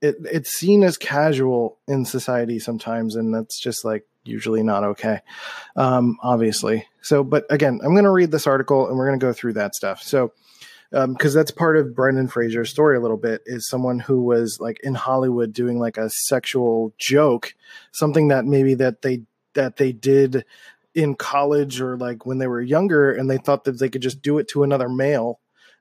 it 0.00 0.16
it's 0.24 0.50
seen 0.50 0.82
as 0.82 0.96
casual 0.96 1.78
in 1.88 2.04
society 2.04 2.58
sometimes 2.58 3.16
and 3.16 3.34
that's 3.34 3.60
just 3.60 3.84
like 3.84 4.04
usually 4.24 4.62
not 4.62 4.84
okay. 4.84 5.20
Um, 5.76 6.18
obviously. 6.22 6.86
So 7.02 7.22
but 7.22 7.44
again, 7.50 7.80
I'm 7.84 7.94
gonna 7.94 8.12
read 8.12 8.30
this 8.30 8.46
article 8.46 8.88
and 8.88 8.96
we're 8.96 9.06
gonna 9.06 9.18
go 9.18 9.32
through 9.32 9.54
that 9.54 9.74
stuff. 9.74 10.02
So 10.02 10.32
because 10.90 11.34
um, 11.34 11.38
that's 11.38 11.50
part 11.50 11.76
of 11.76 11.94
Brendan 11.94 12.28
Fraser's 12.28 12.70
story 12.70 12.96
a 12.96 13.00
little 13.00 13.16
bit 13.16 13.42
is 13.44 13.68
someone 13.68 13.98
who 13.98 14.22
was 14.22 14.58
like 14.60 14.78
in 14.84 14.94
Hollywood 14.94 15.52
doing 15.52 15.78
like 15.78 15.98
a 15.98 16.10
sexual 16.10 16.94
joke, 16.96 17.54
something 17.92 18.28
that 18.28 18.44
maybe 18.44 18.74
that 18.74 19.02
they 19.02 19.22
that 19.54 19.76
they 19.76 19.90
did 19.90 20.44
in 20.96 21.14
college 21.14 21.78
or 21.80 21.96
like 21.98 22.24
when 22.24 22.38
they 22.38 22.46
were 22.46 22.60
younger 22.60 23.12
and 23.12 23.28
they 23.28 23.36
thought 23.36 23.64
that 23.64 23.78
they 23.78 23.90
could 23.90 24.00
just 24.00 24.22
do 24.22 24.38
it 24.38 24.48
to 24.48 24.62
another 24.62 24.88
male 24.88 25.38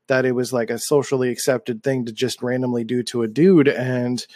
that 0.07 0.25
it 0.25 0.34
was 0.34 0.51
like 0.51 0.69
a 0.69 0.77
socially 0.77 1.29
accepted 1.29 1.81
thing 1.81 2.05
to 2.05 2.12
just 2.12 2.43
randomly 2.43 2.84
do 2.84 3.01
to 3.01 3.24
a 3.24 3.27
dude 3.27 3.69
and 3.69 4.27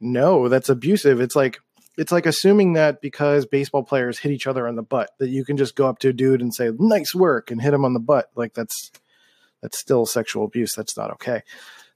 no 0.00 0.48
that's 0.48 0.68
abusive. 0.68 1.20
It's 1.20 1.36
like 1.36 1.60
it's 1.96 2.10
like 2.10 2.26
assuming 2.26 2.72
that 2.72 3.00
because 3.00 3.46
baseball 3.46 3.84
players 3.84 4.18
hit 4.18 4.32
each 4.32 4.48
other 4.48 4.66
on 4.66 4.74
the 4.74 4.82
butt 4.82 5.10
that 5.20 5.28
you 5.28 5.44
can 5.44 5.56
just 5.56 5.76
go 5.76 5.88
up 5.88 6.00
to 6.00 6.08
a 6.08 6.12
dude 6.12 6.42
and 6.42 6.52
say 6.52 6.70
nice 6.76 7.14
work 7.14 7.52
and 7.52 7.62
hit 7.62 7.72
him 7.72 7.84
on 7.84 7.94
the 7.94 8.00
butt. 8.00 8.28
Like 8.34 8.54
that's 8.54 8.90
that's 9.62 9.78
still 9.78 10.04
sexual 10.04 10.44
abuse. 10.44 10.74
That's 10.74 10.96
not 10.96 11.12
okay. 11.12 11.42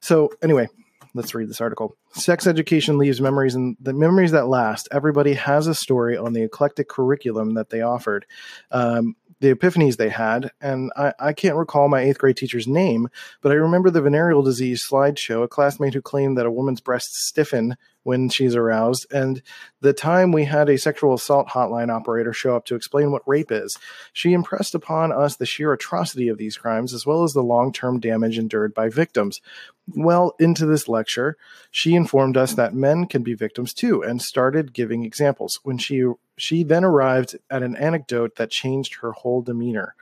So 0.00 0.30
anyway 0.40 0.68
let's 1.14 1.34
read 1.34 1.48
this 1.48 1.60
article. 1.60 1.96
Sex 2.12 2.46
education 2.46 2.98
leaves 2.98 3.20
memories 3.20 3.54
and 3.54 3.76
the 3.80 3.92
memories 3.92 4.32
that 4.32 4.48
last. 4.48 4.88
Everybody 4.90 5.34
has 5.34 5.66
a 5.66 5.74
story 5.74 6.16
on 6.16 6.32
the 6.32 6.42
eclectic 6.42 6.88
curriculum 6.88 7.54
that 7.54 7.70
they 7.70 7.82
offered. 7.82 8.26
Um, 8.70 9.16
the 9.42 9.52
epiphanies 9.52 9.96
they 9.96 10.08
had, 10.08 10.52
and 10.60 10.92
I, 10.96 11.12
I, 11.18 11.32
can't 11.32 11.56
recall 11.56 11.88
my 11.88 12.00
eighth 12.00 12.18
grade 12.18 12.36
teacher's 12.36 12.68
name, 12.68 13.08
but 13.40 13.50
I 13.50 13.56
remember 13.56 13.90
the 13.90 14.00
venereal 14.00 14.40
disease 14.40 14.86
slideshow, 14.88 15.42
a 15.42 15.48
classmate 15.48 15.94
who 15.94 16.00
claimed 16.00 16.38
that 16.38 16.46
a 16.46 16.50
woman's 16.50 16.80
breasts 16.80 17.26
stiffen 17.26 17.76
when 18.04 18.28
she's 18.28 18.54
aroused, 18.54 19.04
and 19.12 19.42
the 19.80 19.92
time 19.92 20.30
we 20.30 20.44
had 20.44 20.68
a 20.68 20.78
sexual 20.78 21.12
assault 21.12 21.48
hotline 21.48 21.90
operator 21.90 22.32
show 22.32 22.54
up 22.54 22.64
to 22.66 22.76
explain 22.76 23.10
what 23.10 23.26
rape 23.26 23.50
is. 23.50 23.76
She 24.12 24.32
impressed 24.32 24.76
upon 24.76 25.10
us 25.10 25.34
the 25.34 25.44
sheer 25.44 25.72
atrocity 25.72 26.28
of 26.28 26.38
these 26.38 26.56
crimes, 26.56 26.94
as 26.94 27.04
well 27.04 27.24
as 27.24 27.32
the 27.32 27.42
long 27.42 27.72
term 27.72 27.98
damage 27.98 28.38
endured 28.38 28.72
by 28.72 28.90
victims. 28.90 29.40
Well, 29.88 30.36
into 30.38 30.66
this 30.66 30.88
lecture, 30.88 31.36
she 31.72 31.96
informed 31.96 32.36
us 32.36 32.54
that 32.54 32.74
men 32.74 33.06
can 33.06 33.24
be 33.24 33.34
victims 33.34 33.74
too, 33.74 34.04
and 34.04 34.22
started 34.22 34.72
giving 34.72 35.04
examples. 35.04 35.58
When 35.64 35.78
she 35.78 36.04
She 36.42 36.64
then 36.64 36.82
arrived 36.82 37.36
at 37.50 37.62
an 37.62 37.76
anecdote 37.76 38.34
that 38.34 38.50
changed 38.50 38.96
her 38.96 39.12
whole 39.12 39.42
demeanor. 39.42 39.94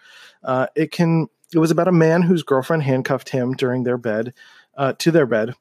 Uh, 0.43 0.69
it 0.75 0.91
can. 0.91 1.27
It 1.53 1.59
was 1.59 1.71
about 1.71 1.87
a 1.87 1.93
man 1.93 2.23
whose 2.23 2.43
girlfriend 2.43 2.83
handcuffed 2.83 3.29
him 3.29 3.53
during 3.53 3.83
their 3.83 3.99
bed 3.99 4.33
uh, 4.75 4.95
to 5.01 5.11
their 5.11 5.27
bed 5.27 5.55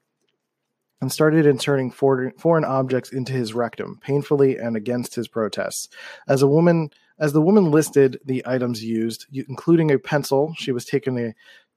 and 1.02 1.12
started 1.12 1.44
inserting 1.44 1.90
foreign, 1.90 2.32
foreign 2.38 2.64
objects 2.64 3.12
into 3.12 3.34
his 3.34 3.52
rectum, 3.52 3.98
painfully 4.00 4.56
and 4.56 4.74
against 4.74 5.16
his 5.16 5.28
protests. 5.28 5.90
As 6.26 6.40
a 6.40 6.48
woman, 6.48 6.88
as 7.18 7.34
the 7.34 7.42
woman 7.42 7.70
listed 7.70 8.18
the 8.24 8.42
items 8.46 8.82
used, 8.82 9.26
including 9.30 9.90
a 9.90 9.98
pencil, 9.98 10.54
she 10.56 10.72
was 10.72 10.86
taken 10.86 11.18
a 11.18 11.34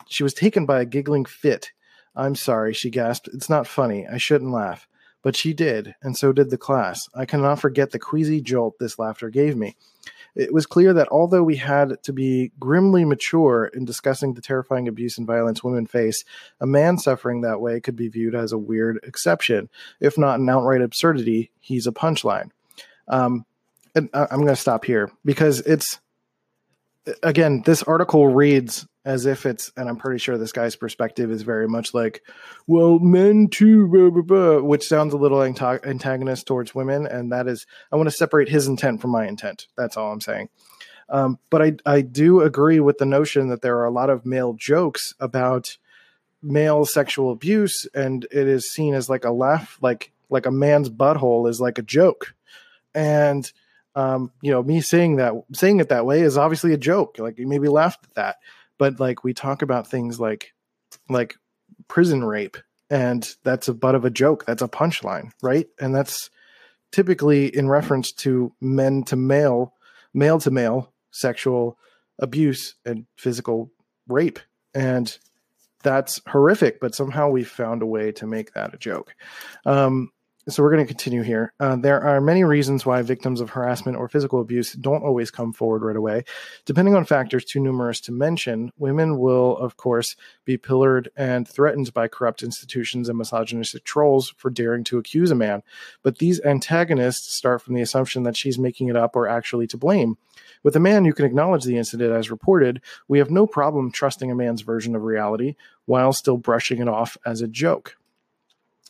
she 0.07 0.23
was 0.23 0.33
taken 0.33 0.65
by 0.65 0.79
a 0.79 0.85
giggling 0.85 1.25
fit. 1.25 1.73
I'm 2.15 2.35
sorry, 2.35 2.73
she 2.73 2.89
gasped. 2.89 3.27
It's 3.33 3.49
not 3.49 3.67
funny. 3.67 4.07
I 4.07 4.17
shouldn't 4.17 4.53
laugh. 4.53 4.87
But 5.23 5.35
she 5.35 5.53
did, 5.53 5.95
and 6.03 6.15
so 6.15 6.31
did 6.33 6.51
the 6.51 6.57
class. 6.57 7.07
I 7.15 7.25
cannot 7.25 7.59
forget 7.59 7.91
the 7.91 7.99
queasy 7.99 8.41
jolt 8.41 8.75
this 8.77 8.99
laughter 8.99 9.29
gave 9.29 9.55
me. 9.55 9.75
It 10.35 10.53
was 10.53 10.65
clear 10.65 10.93
that 10.93 11.07
although 11.11 11.43
we 11.43 11.55
had 11.55 12.01
to 12.03 12.13
be 12.13 12.51
grimly 12.59 13.05
mature 13.05 13.71
in 13.73 13.85
discussing 13.85 14.33
the 14.33 14.41
terrifying 14.41 14.87
abuse 14.87 15.17
and 15.17 15.25
violence 15.27 15.63
women 15.63 15.85
face, 15.85 16.25
a 16.59 16.67
man 16.67 16.97
suffering 16.97 17.41
that 17.41 17.61
way 17.61 17.79
could 17.79 17.95
be 17.95 18.09
viewed 18.09 18.35
as 18.35 18.51
a 18.51 18.57
weird 18.57 18.99
exception. 19.03 19.69
If 19.99 20.17
not 20.17 20.39
an 20.39 20.49
outright 20.49 20.81
absurdity, 20.81 21.51
he's 21.59 21.87
a 21.87 21.91
punchline. 21.91 22.49
Um, 23.07 23.45
and 23.95 24.09
I'm 24.13 24.39
going 24.39 24.47
to 24.47 24.55
stop 24.55 24.85
here 24.85 25.11
because 25.23 25.59
it's, 25.61 25.99
again, 27.21 27.61
this 27.65 27.83
article 27.83 28.27
reads 28.27 28.87
as 29.05 29.25
if 29.25 29.45
it's, 29.45 29.71
and 29.75 29.89
I'm 29.89 29.97
pretty 29.97 30.19
sure 30.19 30.37
this 30.37 30.51
guy's 30.51 30.75
perspective 30.75 31.29
is 31.29 31.41
very 31.41 31.67
much 31.67 31.93
like, 31.93 32.23
well, 32.67 32.99
men 32.99 33.47
too, 33.49 33.87
blah, 33.87 34.09
blah, 34.09 34.21
blah, 34.21 34.61
which 34.61 34.87
sounds 34.87 35.13
a 35.13 35.17
little 35.17 35.43
antagonist 35.43 36.47
towards 36.47 36.73
women. 36.73 37.05
And 37.05 37.31
that 37.31 37.47
is, 37.47 37.65
I 37.91 37.97
want 37.97 38.07
to 38.07 38.15
separate 38.15 38.49
his 38.49 38.67
intent 38.67 39.01
from 39.01 39.11
my 39.11 39.27
intent. 39.27 39.67
That's 39.75 39.97
all 39.97 40.11
I'm 40.11 40.21
saying. 40.21 40.49
Um, 41.09 41.37
but 41.49 41.61
I, 41.61 41.73
I 41.85 42.01
do 42.01 42.41
agree 42.41 42.79
with 42.79 42.97
the 42.97 43.05
notion 43.05 43.49
that 43.49 43.61
there 43.61 43.77
are 43.77 43.85
a 43.85 43.91
lot 43.91 44.09
of 44.09 44.25
male 44.25 44.53
jokes 44.53 45.13
about 45.19 45.77
male 46.41 46.85
sexual 46.85 47.31
abuse, 47.31 47.87
and 47.93 48.25
it 48.31 48.47
is 48.47 48.71
seen 48.71 48.93
as 48.93 49.09
like 49.09 49.25
a 49.25 49.31
laugh, 49.31 49.77
like 49.81 50.11
like 50.29 50.45
a 50.45 50.51
man's 50.51 50.89
butthole 50.89 51.47
is 51.49 51.61
like 51.61 51.77
a 51.77 51.83
joke, 51.83 52.33
and 52.95 53.51
um, 53.95 54.31
you 54.41 54.51
know, 54.51 54.63
me 54.63 54.81
saying 54.81 55.17
that 55.17 55.33
saying 55.53 55.79
it 55.79 55.89
that 55.89 56.05
way 56.05 56.21
is 56.21 56.37
obviously 56.37 56.73
a 56.73 56.77
joke. 56.77 57.17
Like 57.19 57.37
you 57.37 57.47
maybe 57.47 57.67
laughed 57.67 58.05
at 58.05 58.15
that 58.15 58.35
but 58.77 58.99
like 58.99 59.23
we 59.23 59.33
talk 59.33 59.61
about 59.61 59.87
things 59.87 60.19
like 60.19 60.53
like 61.09 61.35
prison 61.87 62.23
rape 62.23 62.57
and 62.89 63.35
that's 63.43 63.67
a 63.67 63.73
butt 63.73 63.95
of 63.95 64.05
a 64.05 64.09
joke 64.09 64.45
that's 64.45 64.61
a 64.61 64.67
punchline 64.67 65.31
right? 65.41 65.67
And 65.79 65.93
that's 65.95 66.29
typically 66.91 67.55
in 67.55 67.67
reference 67.67 68.11
to 68.11 68.53
men 68.61 69.03
to 69.03 69.15
male 69.15 69.73
male 70.13 70.39
to 70.39 70.51
male 70.51 70.93
sexual 71.11 71.77
abuse 72.19 72.75
and 72.85 73.05
physical 73.17 73.71
rape. 74.07 74.39
And 74.73 75.15
that's 75.83 76.21
horrific 76.27 76.79
but 76.79 76.95
somehow 76.95 77.29
we 77.29 77.43
found 77.43 77.81
a 77.81 77.87
way 77.87 78.11
to 78.13 78.27
make 78.27 78.53
that 78.53 78.73
a 78.73 78.77
joke. 78.77 79.15
Um, 79.65 80.11
so 80.49 80.61
we're 80.61 80.71
going 80.71 80.85
to 80.85 80.93
continue 80.93 81.21
here. 81.21 81.53
Uh, 81.59 81.77
there 81.77 82.01
are 82.01 82.19
many 82.19 82.43
reasons 82.43 82.85
why 82.85 83.01
victims 83.01 83.39
of 83.39 83.51
harassment 83.51 83.97
or 83.97 84.09
physical 84.09 84.41
abuse 84.41 84.73
don't 84.73 85.03
always 85.03 85.31
come 85.31 85.53
forward 85.53 85.83
right 85.83 85.95
away. 85.95 86.23
Depending 86.65 86.95
on 86.95 87.05
factors 87.05 87.45
too 87.45 87.61
numerous 87.61 88.01
to 88.01 88.11
mention, 88.11 88.71
women 88.77 89.17
will, 89.17 89.57
of 89.57 89.77
course, 89.77 90.17
be 90.43 90.57
pillared 90.57 91.09
and 91.15 91.47
threatened 91.47 91.93
by 91.93 92.09
corrupt 92.09 92.43
institutions 92.43 93.07
and 93.07 93.17
misogynistic 93.17 93.85
trolls 93.85 94.33
for 94.37 94.49
daring 94.49 94.83
to 94.83 94.97
accuse 94.97 95.31
a 95.31 95.35
man. 95.35 95.63
But 96.01 96.17
these 96.17 96.41
antagonists 96.41 97.33
start 97.33 97.61
from 97.61 97.75
the 97.75 97.81
assumption 97.81 98.23
that 98.23 98.35
she's 98.35 98.59
making 98.59 98.89
it 98.89 98.97
up 98.97 99.15
or 99.15 99.27
actually 99.27 99.67
to 99.67 99.77
blame. 99.77 100.17
With 100.61 100.75
a 100.75 100.81
man 100.81 101.05
who 101.05 101.13
can 101.13 101.25
acknowledge 101.25 101.63
the 101.63 101.77
incident 101.77 102.13
as 102.13 102.31
reported, 102.31 102.81
we 103.07 103.19
have 103.19 103.31
no 103.31 103.47
problem 103.47 103.91
trusting 103.91 104.31
a 104.31 104.35
man's 104.35 104.61
version 104.61 104.95
of 104.95 105.03
reality 105.03 105.55
while 105.85 106.11
still 106.11 106.37
brushing 106.37 106.81
it 106.81 106.87
off 106.87 107.17
as 107.25 107.41
a 107.41 107.47
joke. 107.47 107.97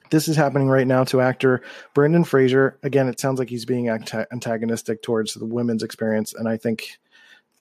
This 0.10 0.27
is 0.27 0.36
happening 0.36 0.67
right 0.67 0.88
now 0.88 1.03
to 1.05 1.22
actor 1.22 1.62
Brendan 1.93 2.24
Fraser. 2.24 2.77
Again, 2.83 3.07
it 3.07 3.19
sounds 3.19 3.39
like 3.39 3.50
he's 3.50 3.65
being 3.65 3.89
antagonistic 3.89 5.01
towards 5.01 5.33
the 5.33 5.45
women's 5.45 5.83
experience, 5.83 6.33
and 6.33 6.48
I 6.48 6.57
think, 6.57 7.00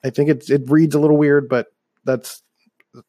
I 0.04 0.10
think 0.10 0.28
it 0.28 0.50
it 0.50 0.70
reads 0.70 0.94
a 0.94 1.00
little 1.00 1.16
weird, 1.16 1.48
but 1.48 1.72
that's 2.04 2.42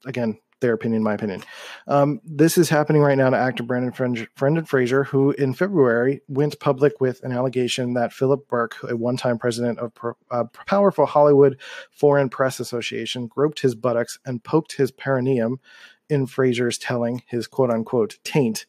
again 0.06 0.40
their 0.64 0.74
opinion, 0.74 1.04
my 1.04 1.14
opinion. 1.14 1.44
Um, 1.88 2.22
this 2.24 2.58
is 2.58 2.70
happening 2.70 3.02
right 3.02 3.18
now 3.18 3.30
to 3.30 3.36
actor 3.36 3.64
Brendan, 3.64 4.28
Brendan 4.38 4.66
Fraser, 4.66 5.04
who 5.04 5.32
in 5.32 5.54
February 5.54 6.22
went 6.30 6.60
public 6.60 7.02
with 7.02 7.22
an 7.24 7.34
allegation 7.34 7.94
that 7.96 8.14
Philip 8.14 8.48
Berk, 8.48 8.78
a 8.90 8.96
one-time 8.96 9.38
president 9.38 9.78
of 9.80 9.92
a 10.02 10.14
uh, 10.34 10.44
powerful 10.66 11.06
Hollywood 11.06 11.60
Foreign 11.92 12.30
Press 12.30 12.62
Association, 12.62 13.28
groped 13.28 13.60
his 13.60 13.76
buttocks 13.76 14.18
and 14.26 14.42
poked 14.42 14.78
his 14.78 14.90
perineum 14.90 15.60
in 16.10 16.26
Fraser's 16.28 16.78
telling, 16.78 17.24
his 17.28 17.46
quote-unquote 17.46 18.18
taint 18.24 18.66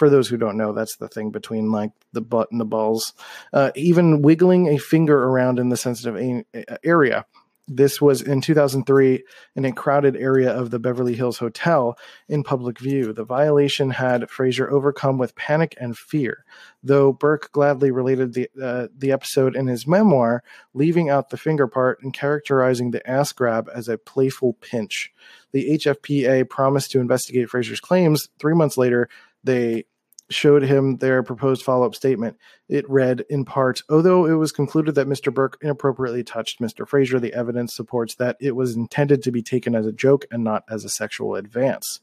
for 0.00 0.08
those 0.08 0.28
who 0.28 0.38
don't 0.38 0.56
know, 0.56 0.72
that's 0.72 0.96
the 0.96 1.08
thing 1.08 1.30
between 1.30 1.70
like 1.70 1.90
the 2.14 2.22
butt 2.22 2.50
and 2.50 2.58
the 2.58 2.64
balls. 2.64 3.12
Uh, 3.52 3.70
even 3.76 4.22
wiggling 4.22 4.66
a 4.66 4.78
finger 4.78 5.24
around 5.24 5.58
in 5.58 5.68
the 5.68 5.76
sensitive 5.76 6.16
a- 6.16 6.86
area. 6.86 7.26
This 7.68 8.00
was 8.00 8.22
in 8.22 8.40
2003 8.40 9.22
in 9.56 9.64
a 9.66 9.72
crowded 9.72 10.16
area 10.16 10.50
of 10.50 10.70
the 10.70 10.78
Beverly 10.78 11.14
Hills 11.14 11.36
Hotel 11.36 11.98
in 12.30 12.42
public 12.42 12.78
view. 12.78 13.12
The 13.12 13.26
violation 13.26 13.90
had 13.90 14.30
Fraser 14.30 14.70
overcome 14.70 15.18
with 15.18 15.36
panic 15.36 15.76
and 15.78 15.96
fear, 15.96 16.46
though 16.82 17.12
Berk 17.12 17.52
gladly 17.52 17.90
related 17.90 18.32
the, 18.32 18.48
uh, 18.60 18.88
the 18.96 19.12
episode 19.12 19.54
in 19.54 19.66
his 19.66 19.86
memoir, 19.86 20.42
leaving 20.72 21.10
out 21.10 21.28
the 21.28 21.36
finger 21.36 21.66
part 21.66 22.02
and 22.02 22.14
characterizing 22.14 22.90
the 22.90 23.06
ass 23.06 23.32
grab 23.32 23.68
as 23.72 23.86
a 23.86 23.98
playful 23.98 24.54
pinch. 24.62 25.12
The 25.52 25.76
HFPA 25.76 26.48
promised 26.48 26.90
to 26.92 27.00
investigate 27.00 27.50
Fraser's 27.50 27.80
claims. 27.80 28.30
Three 28.38 28.54
months 28.54 28.78
later, 28.78 29.10
they 29.44 29.84
showed 30.30 30.62
him 30.62 30.96
their 30.96 31.22
proposed 31.22 31.62
follow 31.62 31.84
up 31.84 31.94
statement. 31.94 32.36
It 32.68 32.88
read, 32.88 33.24
in 33.28 33.44
part, 33.44 33.82
although 33.90 34.26
it 34.26 34.34
was 34.34 34.52
concluded 34.52 34.94
that 34.94 35.08
Mr. 35.08 35.34
Berk 35.34 35.58
inappropriately 35.60 36.22
touched 36.22 36.60
Mr. 36.60 36.86
Fraser, 36.86 37.18
the 37.18 37.34
evidence 37.34 37.74
supports 37.74 38.14
that 38.16 38.36
it 38.40 38.54
was 38.54 38.76
intended 38.76 39.22
to 39.24 39.32
be 39.32 39.42
taken 39.42 39.74
as 39.74 39.86
a 39.86 39.92
joke 39.92 40.24
and 40.30 40.44
not 40.44 40.64
as 40.70 40.84
a 40.84 40.88
sexual 40.88 41.34
advance. 41.34 42.00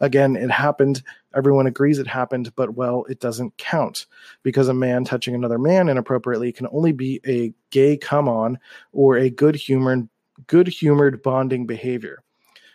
Again, 0.00 0.36
it 0.36 0.50
happened. 0.50 1.02
Everyone 1.34 1.66
agrees 1.66 1.98
it 1.98 2.06
happened, 2.06 2.54
but 2.54 2.74
well, 2.74 3.04
it 3.08 3.18
doesn't 3.20 3.56
count 3.58 4.06
because 4.42 4.68
a 4.68 4.74
man 4.74 5.04
touching 5.04 5.34
another 5.34 5.58
man 5.58 5.88
inappropriately 5.88 6.52
can 6.52 6.68
only 6.70 6.92
be 6.92 7.20
a 7.26 7.52
gay 7.70 7.96
come 7.96 8.28
on 8.28 8.58
or 8.92 9.16
a 9.16 9.30
good 9.30 9.56
humored 9.56 10.08
good 10.46 10.66
humored 10.66 11.22
bonding 11.22 11.66
behavior. 11.66 12.23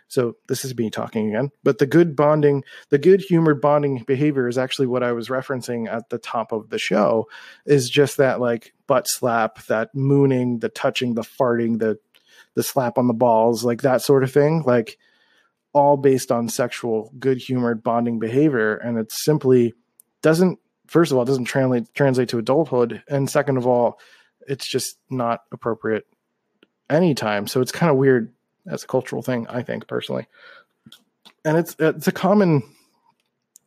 So 0.09 0.35
this 0.47 0.65
is 0.65 0.75
me 0.75 0.89
talking 0.89 1.29
again. 1.29 1.51
But 1.63 1.77
the 1.77 1.85
good 1.85 2.15
bonding, 2.15 2.63
the 2.89 2.97
good 2.97 3.21
humored 3.21 3.61
bonding 3.61 4.03
behavior 4.05 4.47
is 4.47 4.57
actually 4.57 4.87
what 4.87 5.03
I 5.03 5.13
was 5.13 5.29
referencing 5.29 5.87
at 5.87 6.09
the 6.09 6.17
top 6.17 6.51
of 6.51 6.69
the 6.69 6.79
show 6.79 7.29
is 7.65 7.89
just 7.89 8.17
that 8.17 8.41
like 8.41 8.73
butt 8.87 9.07
slap, 9.07 9.63
that 9.67 9.93
mooning, 9.93 10.59
the 10.59 10.69
touching, 10.69 11.13
the 11.13 11.21
farting, 11.21 11.79
the 11.79 11.97
the 12.55 12.63
slap 12.63 12.97
on 12.97 13.07
the 13.07 13.13
balls, 13.13 13.63
like 13.63 13.83
that 13.83 14.01
sort 14.01 14.23
of 14.23 14.33
thing. 14.33 14.63
Like 14.65 14.97
all 15.73 15.95
based 15.95 16.31
on 16.31 16.49
sexual 16.49 17.13
good 17.19 17.37
humored 17.37 17.83
bonding 17.83 18.19
behavior. 18.19 18.75
And 18.75 18.97
it 18.97 19.11
simply 19.11 19.73
doesn't 20.21 20.59
first 20.87 21.11
of 21.11 21.17
all, 21.17 21.25
doesn't 21.25 21.45
translate 21.45 21.93
translate 21.93 22.29
to 22.29 22.39
adulthood. 22.39 23.03
And 23.07 23.29
second 23.29 23.57
of 23.57 23.67
all, 23.67 23.99
it's 24.47 24.67
just 24.67 24.97
not 25.09 25.41
appropriate 25.51 26.07
anytime. 26.89 27.45
So 27.45 27.61
it's 27.61 27.71
kind 27.71 27.91
of 27.91 27.97
weird 27.97 28.33
as 28.69 28.83
a 28.83 28.87
cultural 28.87 29.21
thing, 29.21 29.47
I 29.49 29.63
think 29.63 29.87
personally. 29.87 30.27
And 31.43 31.57
it's 31.57 31.75
it's 31.79 32.07
a 32.07 32.11
common 32.11 32.63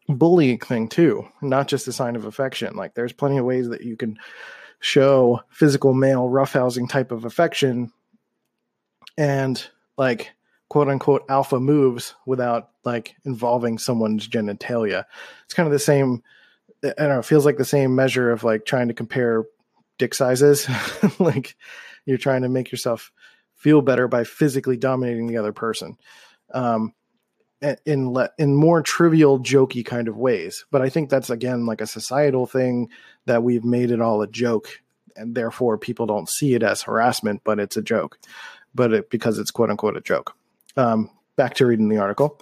bullying 0.09 0.59
thing 0.59 0.89
too, 0.89 1.29
not 1.41 1.69
just 1.69 1.89
a 1.89 1.93
sign 1.93 2.17
of 2.17 2.25
affection. 2.25 2.77
Like 2.77 2.95
there's 2.95 3.13
plenty 3.13 3.39
of 3.39 3.45
ways 3.45 3.69
that 3.69 3.83
you 3.83 3.97
can 3.97 4.19
show 4.81 5.43
physical 5.51 5.95
male 5.95 6.29
roughhousing 6.29 6.89
type 6.89 7.13
of 7.13 7.25
affection 7.25 7.93
and 9.17 9.65
like 9.97 10.33
quote 10.69 10.89
unquote 10.89 11.25
alpha 11.29 11.61
moves 11.61 12.15
without 12.27 12.71
like 12.85 13.15
involving 13.25 13.79
someone's 13.79 14.29
genitalia. 14.29 15.05
It's 15.45 15.55
kind 15.55 15.67
of 15.67 15.73
the 15.73 15.79
same 15.79 16.23
I 16.85 16.93
don't 16.99 17.09
know, 17.11 17.19
it 17.21 17.25
feels 17.25 17.47
like 17.47 17.59
the 17.59 17.65
same 17.65 17.95
measure 17.95 18.33
of 18.33 18.43
like 18.43 18.65
trying 18.65 18.89
to 18.89 18.95
compare 18.95 19.45
dick 19.99 20.15
sizes. 20.15 20.69
like 21.19 21.57
you're 22.07 22.19
trying 22.19 22.43
to 22.43 22.49
make 22.49 22.73
yourself 22.73 23.13
feel 23.63 23.81
better 23.81 24.09
by 24.09 24.25
physically 24.25 24.77
dominating 24.77 25.29
the 25.29 25.37
other 25.37 25.53
person 25.53 25.97
um, 26.53 26.93
in 27.87 28.13
le- 28.13 28.31
in 28.39 28.57
more 28.57 28.83
trivial 28.83 29.39
jokey 29.39 29.85
kind 29.85 30.09
of 30.09 30.17
ways. 30.17 30.65
But 30.73 30.83
i 30.83 30.89
think 30.89 31.09
that's 31.09 31.31
again 31.31 31.65
like 31.65 31.81
a 31.81 31.87
societal 31.87 32.47
thing 32.47 32.91
that 33.27 33.45
we've 33.45 33.65
made 33.65 33.93
it 33.93 34.01
all 34.01 34.21
a 34.21 34.27
joke 34.27 34.81
and 35.15 35.35
therefore 35.35 35.79
people 35.79 36.07
don't 36.07 36.29
see 36.29 36.55
it 36.55 36.63
as 36.65 36.83
harassment 36.83 37.43
but 37.45 37.61
it's 37.61 37.77
a 37.77 37.83
joke. 37.83 38.19
But 38.75 38.93
it, 38.93 39.11
because 39.11 39.39
it's 39.39 39.51
quote 39.51 39.71
unquote 39.71 39.97
a 39.97 40.01
joke. 40.01 40.35
Um, 40.77 41.11
back 41.37 41.55
to 41.55 41.67
reading 41.67 41.89
the 41.89 41.99
article 41.99 42.41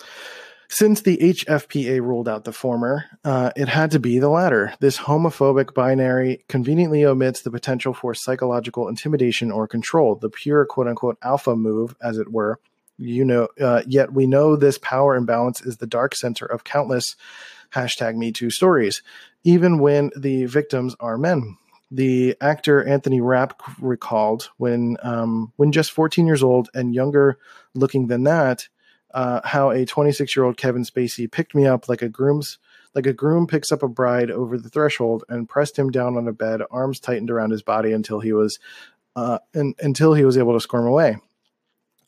Since 0.72 1.02
the 1.02 1.16
HFPA 1.16 2.00
ruled 2.00 2.28
out 2.28 2.44
the 2.44 2.52
former, 2.52 3.04
uh, 3.24 3.50
it 3.56 3.68
had 3.68 3.90
to 3.90 3.98
be 3.98 4.20
the 4.20 4.28
latter. 4.28 4.72
This 4.78 4.96
homophobic 4.96 5.74
binary 5.74 6.44
conveniently 6.48 7.04
omits 7.04 7.42
the 7.42 7.50
potential 7.50 7.92
for 7.92 8.14
psychological 8.14 8.86
intimidation 8.86 9.50
or 9.50 9.66
control, 9.66 10.14
the 10.14 10.30
pure 10.30 10.64
quote 10.64 10.86
unquote 10.86 11.18
alpha 11.22 11.56
move, 11.56 11.96
as 12.00 12.18
it 12.18 12.30
were. 12.30 12.60
You 12.98 13.24
know, 13.24 13.48
uh, 13.60 13.82
yet 13.84 14.12
we 14.12 14.28
know 14.28 14.54
this 14.54 14.78
power 14.78 15.16
imbalance 15.16 15.60
is 15.60 15.78
the 15.78 15.88
dark 15.88 16.14
center 16.14 16.46
of 16.46 16.62
countless 16.62 17.16
hashtag 17.72 18.14
Me 18.14 18.30
Too 18.30 18.48
stories, 18.48 19.02
even 19.42 19.80
when 19.80 20.12
the 20.16 20.44
victims 20.44 20.94
are 21.00 21.18
men. 21.18 21.56
The 21.90 22.36
actor 22.40 22.84
Anthony 22.86 23.20
Rapp 23.20 23.60
recalled 23.80 24.50
when, 24.58 24.98
um, 25.02 25.52
when 25.56 25.72
just 25.72 25.90
14 25.90 26.28
years 26.28 26.44
old 26.44 26.68
and 26.74 26.94
younger 26.94 27.38
looking 27.74 28.06
than 28.06 28.22
that, 28.22 28.68
uh, 29.14 29.40
how 29.44 29.70
a 29.70 29.84
26 29.84 30.34
year 30.36 30.44
old 30.44 30.56
Kevin 30.56 30.84
Spacey 30.84 31.30
picked 31.30 31.54
me 31.54 31.66
up 31.66 31.88
like 31.88 32.02
a 32.02 32.08
groom's 32.08 32.58
like 32.94 33.06
a 33.06 33.12
groom 33.12 33.46
picks 33.46 33.70
up 33.70 33.82
a 33.82 33.88
bride 33.88 34.30
over 34.30 34.58
the 34.58 34.68
threshold 34.68 35.24
and 35.28 35.48
pressed 35.48 35.78
him 35.78 35.90
down 35.90 36.16
on 36.16 36.26
a 36.26 36.32
bed, 36.32 36.60
arms 36.70 36.98
tightened 36.98 37.30
around 37.30 37.50
his 37.50 37.62
body 37.62 37.92
until 37.92 38.20
he 38.20 38.32
was 38.32 38.58
uh, 39.16 39.38
and, 39.54 39.74
until 39.80 40.14
he 40.14 40.24
was 40.24 40.36
able 40.36 40.54
to 40.54 40.60
squirm 40.60 40.86
away. 40.86 41.16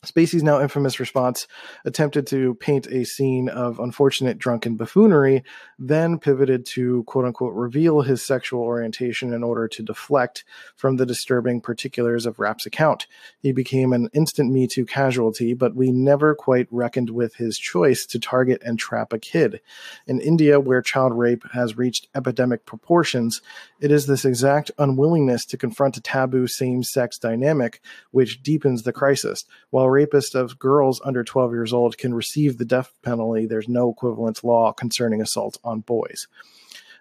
Spacey's 0.03 0.43
now 0.43 0.61
infamous 0.61 0.99
response 0.99 1.47
attempted 1.85 2.27
to 2.27 2.55
paint 2.55 2.87
a 2.87 3.05
scene 3.05 3.47
of 3.47 3.79
unfortunate 3.79 4.37
drunken 4.37 4.75
buffoonery, 4.75 5.43
then 5.79 6.19
pivoted 6.19 6.65
to 6.65 7.03
quote 7.03 7.23
unquote 7.25 7.53
reveal 7.53 8.01
his 8.01 8.21
sexual 8.21 8.61
orientation 8.61 9.33
in 9.33 9.43
order 9.43 9.67
to 9.69 9.81
deflect 9.81 10.43
from 10.75 10.97
the 10.97 11.05
disturbing 11.05 11.61
particulars 11.61 12.25
of 12.25 12.37
Rapp's 12.37 12.65
account. 12.65 13.07
He 13.39 13.53
became 13.53 13.93
an 13.93 14.09
instant 14.13 14.51
Me 14.51 14.67
Too 14.67 14.85
casualty, 14.85 15.53
but 15.53 15.75
we 15.75 15.91
never 15.91 16.35
quite 16.35 16.67
reckoned 16.69 17.09
with 17.09 17.35
his 17.35 17.57
choice 17.57 18.05
to 18.07 18.19
target 18.19 18.61
and 18.65 18.77
trap 18.77 19.13
a 19.13 19.19
kid. 19.19 19.61
In 20.05 20.19
India, 20.19 20.59
where 20.59 20.81
child 20.81 21.17
rape 21.17 21.43
has 21.53 21.77
reached 21.77 22.09
epidemic 22.13 22.65
proportions, 22.65 23.41
it 23.79 23.91
is 23.91 24.05
this 24.05 24.25
exact 24.25 24.69
unwillingness 24.77 25.45
to 25.45 25.57
confront 25.57 25.95
a 25.95 26.01
taboo 26.01 26.47
same 26.47 26.83
sex 26.83 27.17
dynamic 27.17 27.81
which 28.11 28.43
deepens 28.43 28.83
the 28.83 28.93
crisis. 28.93 29.45
While 29.69 29.92
rapist 29.93 30.35
of 30.35 30.59
girls 30.59 31.01
under 31.05 31.23
12 31.23 31.51
years 31.51 31.73
old 31.73 31.97
can 31.97 32.13
receive 32.13 32.57
the 32.57 32.65
death 32.65 32.93
penalty, 33.01 33.45
there's 33.45 33.69
no 33.69 33.91
equivalent 33.91 34.43
law 34.43 34.73
concerning 34.73 35.21
assault 35.21 35.57
on 35.63 35.81
boys. 35.81 36.27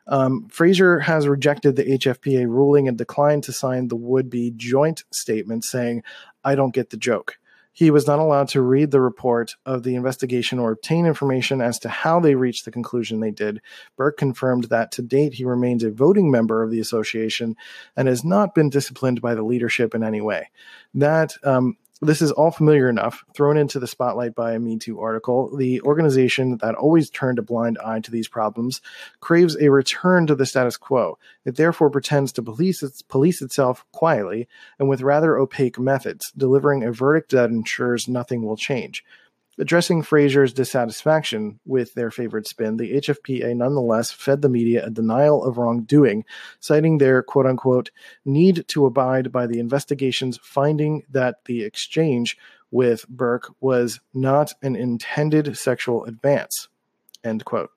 Um, 0.07 0.49
Fraser 0.49 1.01
has 1.01 1.29
rejected 1.29 1.77
the 1.77 1.85
HFPA 1.85 2.47
ruling 2.47 2.89
and 2.89 2.99
declined 2.99 3.45
to 3.45 3.53
sign 3.53 3.89
the 3.89 3.97
would 3.97 4.29
be 4.31 4.53
joint 4.55 5.05
statement 5.11 5.65
saying, 5.65 6.03
I 6.45 6.55
don't 6.55 6.75
get 6.75 6.91
the 6.91 6.97
joke. 6.97 7.39
He 7.75 7.91
was 7.91 8.07
not 8.07 8.19
allowed 8.19 8.49
to 8.49 8.61
read 8.61 8.91
the 8.91 9.01
report 9.01 9.57
of 9.65 9.83
the 9.83 9.95
investigation 9.95 10.59
or 10.59 10.73
obtain 10.73 11.07
information 11.07 11.63
as 11.63 11.79
to 11.81 11.89
how 11.89 12.21
they 12.21 12.35
reached 12.35 12.67
the 12.67 12.71
conclusion 12.71 13.21
they 13.21 13.31
did. 13.31 13.63
Berk 13.97 14.19
confirmed 14.19 14.65
that 14.65 14.93
to 14.93 15.03
date 15.03 15.35
he 15.35 15.45
remains 15.47 15.83
a 15.83 15.91
voting 15.91 16.31
member 16.31 16.63
of 16.63 16.71
the 16.71 16.81
association 16.81 17.57
and 17.97 18.09
has 18.09 18.25
not 18.25 18.55
been 18.55 18.69
disciplined 18.69 19.23
by 19.23 19.35
the 19.35 19.43
leadership 19.43 19.95
in 19.95 20.05
any 20.05 20.21
way. 20.21 20.51
That 20.93 21.33
um, 21.45 21.79
this 22.03 22.21
is 22.21 22.33
all 22.33 22.51
familiar 22.51 22.89
enough, 22.89 23.25
thrown 23.33 23.57
into 23.57 23.79
the 23.79 23.87
spotlight 23.87 24.35
by 24.35 24.55
a 24.55 24.59
Me 24.59 24.77
Too 24.77 25.01
article. 25.01 25.57
The 25.57 25.81
organization 25.83 26.59
that 26.59 26.75
always 26.75 27.09
turned 27.09 27.39
a 27.39 27.43
blind 27.43 27.79
eye 27.79 28.01
to 28.01 28.11
these 28.11 28.27
problems 28.27 28.81
craves 29.21 29.57
a 29.61 29.71
return 29.71 30.27
to 30.27 30.35
the 30.35 30.45
status 30.45 30.77
quo. 30.77 31.17
It 31.45 31.55
therefore 31.57 31.91
pretends 31.91 32.33
to 32.33 32.43
police, 32.43 32.83
its, 32.83 33.03
police 33.03 33.41
itself 33.41 33.85
quietly 33.93 34.49
and 34.81 34.89
with 34.89 35.01
rather 35.01 35.37
opaque 35.37 35.79
methods, 35.79 36.33
delivering 36.37 36.83
a 36.83 36.91
verdict 36.91 37.31
that 37.31 37.51
ensures 37.51 38.09
nothing 38.09 38.43
will 38.43 38.57
change. 38.57 39.05
Addressing 39.59 40.03
Fraser's 40.03 40.55
dissatisfaction 40.55 41.61
with 41.67 41.93
their 41.93 42.11
favorite 42.11 42.47
spin, 42.47 42.79
the 42.79 42.95
HFPA 42.95 43.55
nonetheless 43.55 44.11
fed 44.11 44.41
the 44.41 44.49
media 44.49 44.87
a 44.87 44.91
denial 44.91 45.45
of 45.45 45.59
wrongdoing, 45.59 46.25
citing 46.59 46.97
their 46.99 47.23
quote 47.23 47.45
unquote 47.45 47.91
need 48.25 48.65
to 48.69 48.87
abide 48.87 49.31
by 49.31 49.47
the 49.47 49.59
investigation's 49.59 50.39
finding 50.43 51.03
that 51.11 51.45
the 51.45 51.65
exchange 51.65 52.39
with 52.71 53.07
Berk 53.09 53.55
was 53.61 54.01
not 54.15 54.55
an 54.63 54.75
intended 54.75 55.59
sexual 55.59 56.05
advance. 56.07 56.69
End 57.23 57.45
quote. 57.45 57.71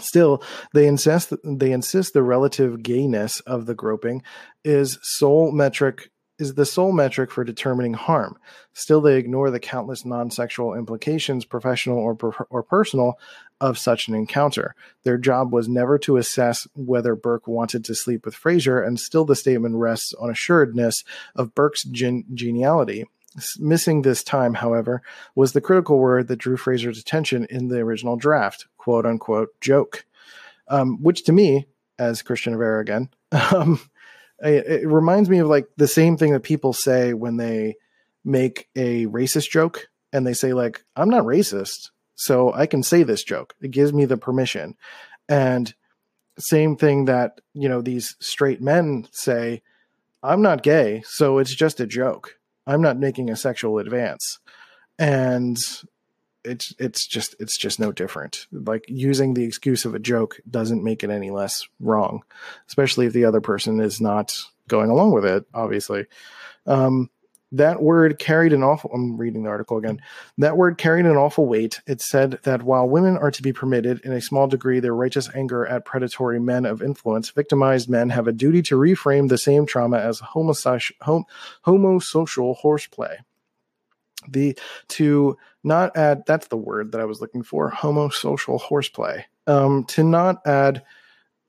Still, 0.00 0.42
they 0.74 0.88
insist 0.88 1.32
they 1.44 1.70
insist 1.70 2.14
the 2.14 2.22
relative 2.22 2.82
gayness 2.82 3.40
of 3.40 3.66
the 3.66 3.74
groping 3.74 4.22
is 4.64 4.98
sole 5.02 5.52
metric 5.52 6.10
is 6.40 6.54
the 6.54 6.66
sole 6.66 6.92
metric 6.92 7.30
for 7.30 7.44
determining 7.44 7.94
harm. 7.94 8.38
Still, 8.72 9.00
they 9.00 9.16
ignore 9.16 9.50
the 9.50 9.60
countless 9.60 10.04
non 10.04 10.30
sexual 10.30 10.74
implications, 10.74 11.44
professional 11.44 11.98
or, 11.98 12.16
or 12.50 12.62
personal, 12.62 13.18
of 13.60 13.78
such 13.78 14.08
an 14.08 14.14
encounter. 14.14 14.74
Their 15.02 15.18
job 15.18 15.52
was 15.52 15.68
never 15.68 15.98
to 15.98 16.16
assess 16.16 16.66
whether 16.74 17.14
Berk 17.14 17.46
wanted 17.46 17.84
to 17.84 17.94
sleep 17.94 18.24
with 18.24 18.34
Fraser, 18.34 18.80
and 18.82 18.98
still 18.98 19.24
the 19.24 19.36
statement 19.36 19.76
rests 19.76 20.14
on 20.14 20.30
assuredness 20.30 21.04
of 21.34 21.54
Berk's 21.54 21.84
gen- 21.84 22.24
geniality. 22.32 23.04
Missing 23.58 24.02
this 24.02 24.24
time, 24.24 24.54
however, 24.54 25.02
was 25.36 25.52
the 25.52 25.60
critical 25.60 25.98
word 25.98 26.26
that 26.28 26.36
drew 26.36 26.56
Fraser's 26.56 26.98
attention 26.98 27.46
in 27.48 27.68
the 27.68 27.78
original 27.78 28.16
draft 28.16 28.66
quote 28.76 29.06
unquote 29.06 29.50
joke, 29.60 30.04
um, 30.68 31.00
which 31.02 31.24
to 31.24 31.32
me, 31.32 31.66
as 31.98 32.22
Christian 32.22 32.56
Rivera 32.56 32.80
again, 32.80 33.08
um, 33.54 33.78
it, 34.42 34.86
reminds 34.86 35.28
me 35.28 35.38
of 35.38 35.48
like 35.48 35.66
the 35.76 35.88
same 35.88 36.16
thing 36.16 36.32
that 36.32 36.42
people 36.42 36.72
say 36.72 37.12
when 37.14 37.36
they 37.36 37.76
make 38.24 38.68
a 38.76 39.06
racist 39.06 39.50
joke 39.50 39.88
and 40.12 40.26
they 40.26 40.34
say 40.34 40.52
like 40.52 40.84
i'm 40.96 41.08
not 41.08 41.24
racist 41.24 41.90
so 42.14 42.52
i 42.52 42.66
can 42.66 42.82
say 42.82 43.02
this 43.02 43.22
joke. 43.24 43.54
It 43.60 43.70
gives 43.70 43.92
me 43.92 44.04
the 44.04 44.18
permission. 44.18 44.76
And 45.28 45.72
same 46.38 46.76
thing 46.76 47.06
that 47.06 47.40
you 47.54 47.68
know 47.68 47.82
these 47.82 48.16
straight 48.20 48.62
men 48.62 49.06
say 49.10 49.62
i'm 50.22 50.42
not 50.42 50.62
gay 50.62 51.02
so 51.06 51.38
it's 51.38 51.54
just 51.54 51.80
a 51.80 51.86
joke. 51.86 52.38
I'm 52.66 52.82
not 52.82 52.98
making 52.98 53.30
a 53.30 53.36
sexual 53.36 53.78
advance. 53.78 54.38
And 54.98 55.56
it's 56.44 56.74
it's 56.78 57.06
just 57.06 57.34
it's 57.38 57.56
just 57.56 57.78
no 57.78 57.92
different. 57.92 58.46
Like 58.52 58.84
using 58.88 59.34
the 59.34 59.44
excuse 59.44 59.84
of 59.84 59.94
a 59.94 59.98
joke 59.98 60.40
doesn't 60.50 60.84
make 60.84 61.02
it 61.04 61.10
any 61.10 61.30
less 61.30 61.66
wrong, 61.78 62.22
especially 62.68 63.06
if 63.06 63.12
the 63.12 63.24
other 63.24 63.40
person 63.40 63.80
is 63.80 64.00
not 64.00 64.36
going 64.68 64.90
along 64.90 65.12
with 65.12 65.24
it. 65.24 65.44
Obviously, 65.52 66.06
um, 66.66 67.10
that 67.52 67.82
word 67.82 68.18
carried 68.18 68.52
an 68.52 68.62
awful. 68.62 68.90
I'm 68.94 69.16
reading 69.16 69.42
the 69.42 69.50
article 69.50 69.76
again. 69.76 70.00
That 70.38 70.56
word 70.56 70.78
carried 70.78 71.06
an 71.06 71.16
awful 71.16 71.46
weight. 71.46 71.80
It 71.86 72.00
said 72.00 72.38
that 72.44 72.62
while 72.62 72.88
women 72.88 73.16
are 73.16 73.32
to 73.32 73.42
be 73.42 73.52
permitted 73.52 74.00
in 74.04 74.12
a 74.12 74.20
small 74.20 74.46
degree 74.46 74.80
their 74.80 74.94
righteous 74.94 75.28
anger 75.34 75.66
at 75.66 75.84
predatory 75.84 76.38
men 76.38 76.64
of 76.64 76.82
influence, 76.82 77.30
victimized 77.30 77.90
men 77.90 78.10
have 78.10 78.28
a 78.28 78.32
duty 78.32 78.62
to 78.62 78.76
reframe 78.76 79.28
the 79.28 79.38
same 79.38 79.66
trauma 79.66 79.98
as 79.98 80.20
homosocial, 80.20 80.92
hom- 81.02 81.26
homosocial 81.66 82.56
horseplay 82.56 83.18
the 84.28 84.58
to 84.88 85.36
not 85.62 85.96
add 85.96 86.24
that's 86.26 86.48
the 86.48 86.56
word 86.56 86.92
that 86.92 87.00
I 87.00 87.04
was 87.04 87.20
looking 87.20 87.42
for 87.42 87.70
homosocial 87.70 88.60
horseplay. 88.60 89.26
Um, 89.46 89.84
to 89.84 90.02
not 90.02 90.46
add, 90.46 90.82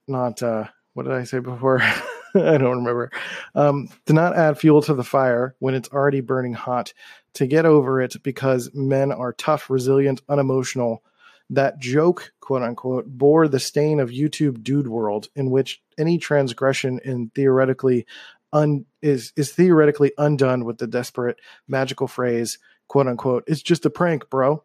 not 0.07 0.41
uh, 0.41 0.65
what 0.93 1.03
did 1.03 1.13
I 1.13 1.23
say 1.23 1.39
before? 1.39 1.81
I 2.35 2.57
don't 2.57 2.77
remember. 2.77 3.11
Um, 3.55 3.89
to 4.05 4.13
not 4.13 4.35
add 4.35 4.57
fuel 4.57 4.81
to 4.83 4.93
the 4.93 5.03
fire 5.03 5.55
when 5.59 5.75
it's 5.75 5.89
already 5.89 6.21
burning 6.21 6.53
hot. 6.53 6.93
To 7.35 7.47
get 7.47 7.65
over 7.65 8.01
it 8.01 8.21
because 8.23 8.69
men 8.73 9.11
are 9.11 9.31
tough, 9.33 9.69
resilient, 9.69 10.21
unemotional. 10.27 11.01
That 11.49 11.79
joke, 11.79 12.33
quote 12.41 12.61
unquote, 12.61 13.05
bore 13.05 13.47
the 13.47 13.59
stain 13.59 13.99
of 13.99 14.09
YouTube 14.09 14.63
dude 14.63 14.87
world, 14.87 15.29
in 15.35 15.49
which 15.49 15.81
any 15.97 16.17
transgression 16.17 16.99
in 17.03 17.29
theoretically 17.35 18.05
un, 18.53 18.85
is 19.01 19.33
is 19.35 19.51
theoretically 19.51 20.11
undone 20.17 20.65
with 20.65 20.77
the 20.77 20.87
desperate 20.87 21.39
magical 21.67 22.07
phrase 22.07 22.59
quote 22.87 23.07
unquote 23.07 23.43
it's 23.47 23.61
just 23.61 23.85
a 23.85 23.89
prank 23.89 24.29
bro. 24.29 24.63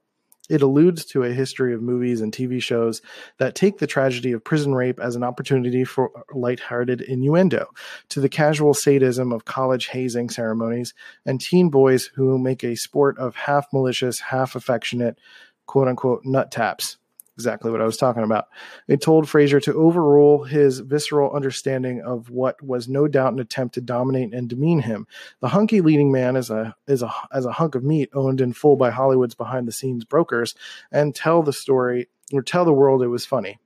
It 0.49 0.63
alludes 0.63 1.05
to 1.07 1.25
a 1.25 1.33
history 1.33 1.75
of 1.75 1.83
movies 1.83 2.21
and 2.21 2.33
TV 2.33 2.63
shows 2.63 3.03
that 3.39 3.57
take 3.57 3.79
the 3.79 3.87
tragedy 3.87 4.31
of 4.31 4.45
prison 4.45 4.77
rape 4.77 5.01
as 5.01 5.17
an 5.17 5.25
opportunity 5.25 5.83
for 5.83 6.13
lighthearted 6.33 7.01
innuendo, 7.01 7.67
to 8.11 8.21
the 8.21 8.29
casual 8.29 8.73
sadism 8.73 9.33
of 9.33 9.45
college 9.45 9.89
hazing 9.89 10.31
ceremonies, 10.31 10.95
and 11.25 11.41
teen 11.41 11.69
boys 11.69 12.11
who 12.15 12.39
make 12.39 12.63
a 12.63 12.77
sport 12.77 13.19
of 13.19 13.35
half 13.35 13.67
malicious, 13.73 14.21
half 14.21 14.55
affectionate, 14.55 15.19
quote 15.67 15.89
unquote, 15.89 16.25
nut 16.25 16.53
taps 16.53 16.97
exactly 17.37 17.71
what 17.71 17.83
I 17.83 17.85
was 17.85 17.97
talking 17.99 18.23
about. 18.23 18.47
It 18.89 19.01
told 19.01 19.29
Fraser 19.29 19.61
to 19.61 19.75
overrule 19.75 20.45
his 20.45 20.81
visceral 20.81 21.33
understanding 21.33 22.01
of 22.03 22.31
what 22.31 22.61
was 22.63 22.89
no 22.89 23.07
doubt 23.07 23.35
an 23.35 23.41
attempt 23.41 23.75
to 23.75 23.81
dominate 23.81 24.33
and 24.33 24.49
demean 24.49 24.81
him. 24.81 25.07
The 25.41 25.49
hunky 25.49 25.83
leading 25.83 26.11
man 26.11 26.37
is 26.37 26.51
a 26.51 26.75
is 26.89 27.03
a 27.03 27.13
as 27.33 27.45
a 27.45 27.53
hunk 27.53 27.75
of 27.75 27.85
meat 27.85 28.09
owned 28.15 28.41
in 28.41 28.53
full 28.53 28.77
by 28.77 28.91
Hollywood's 28.91 29.35
behind 29.35 29.69
the 29.69 29.73
scenes 29.73 30.05
brokers, 30.05 30.55
and 30.91 31.15
tell 31.15 31.43
the 31.43 31.53
story 31.53 32.09
or 32.33 32.43
tell 32.43 32.65
the 32.65 32.73
world 32.73 33.03
it 33.03 33.09
was 33.09 33.27
funny. 33.27 33.59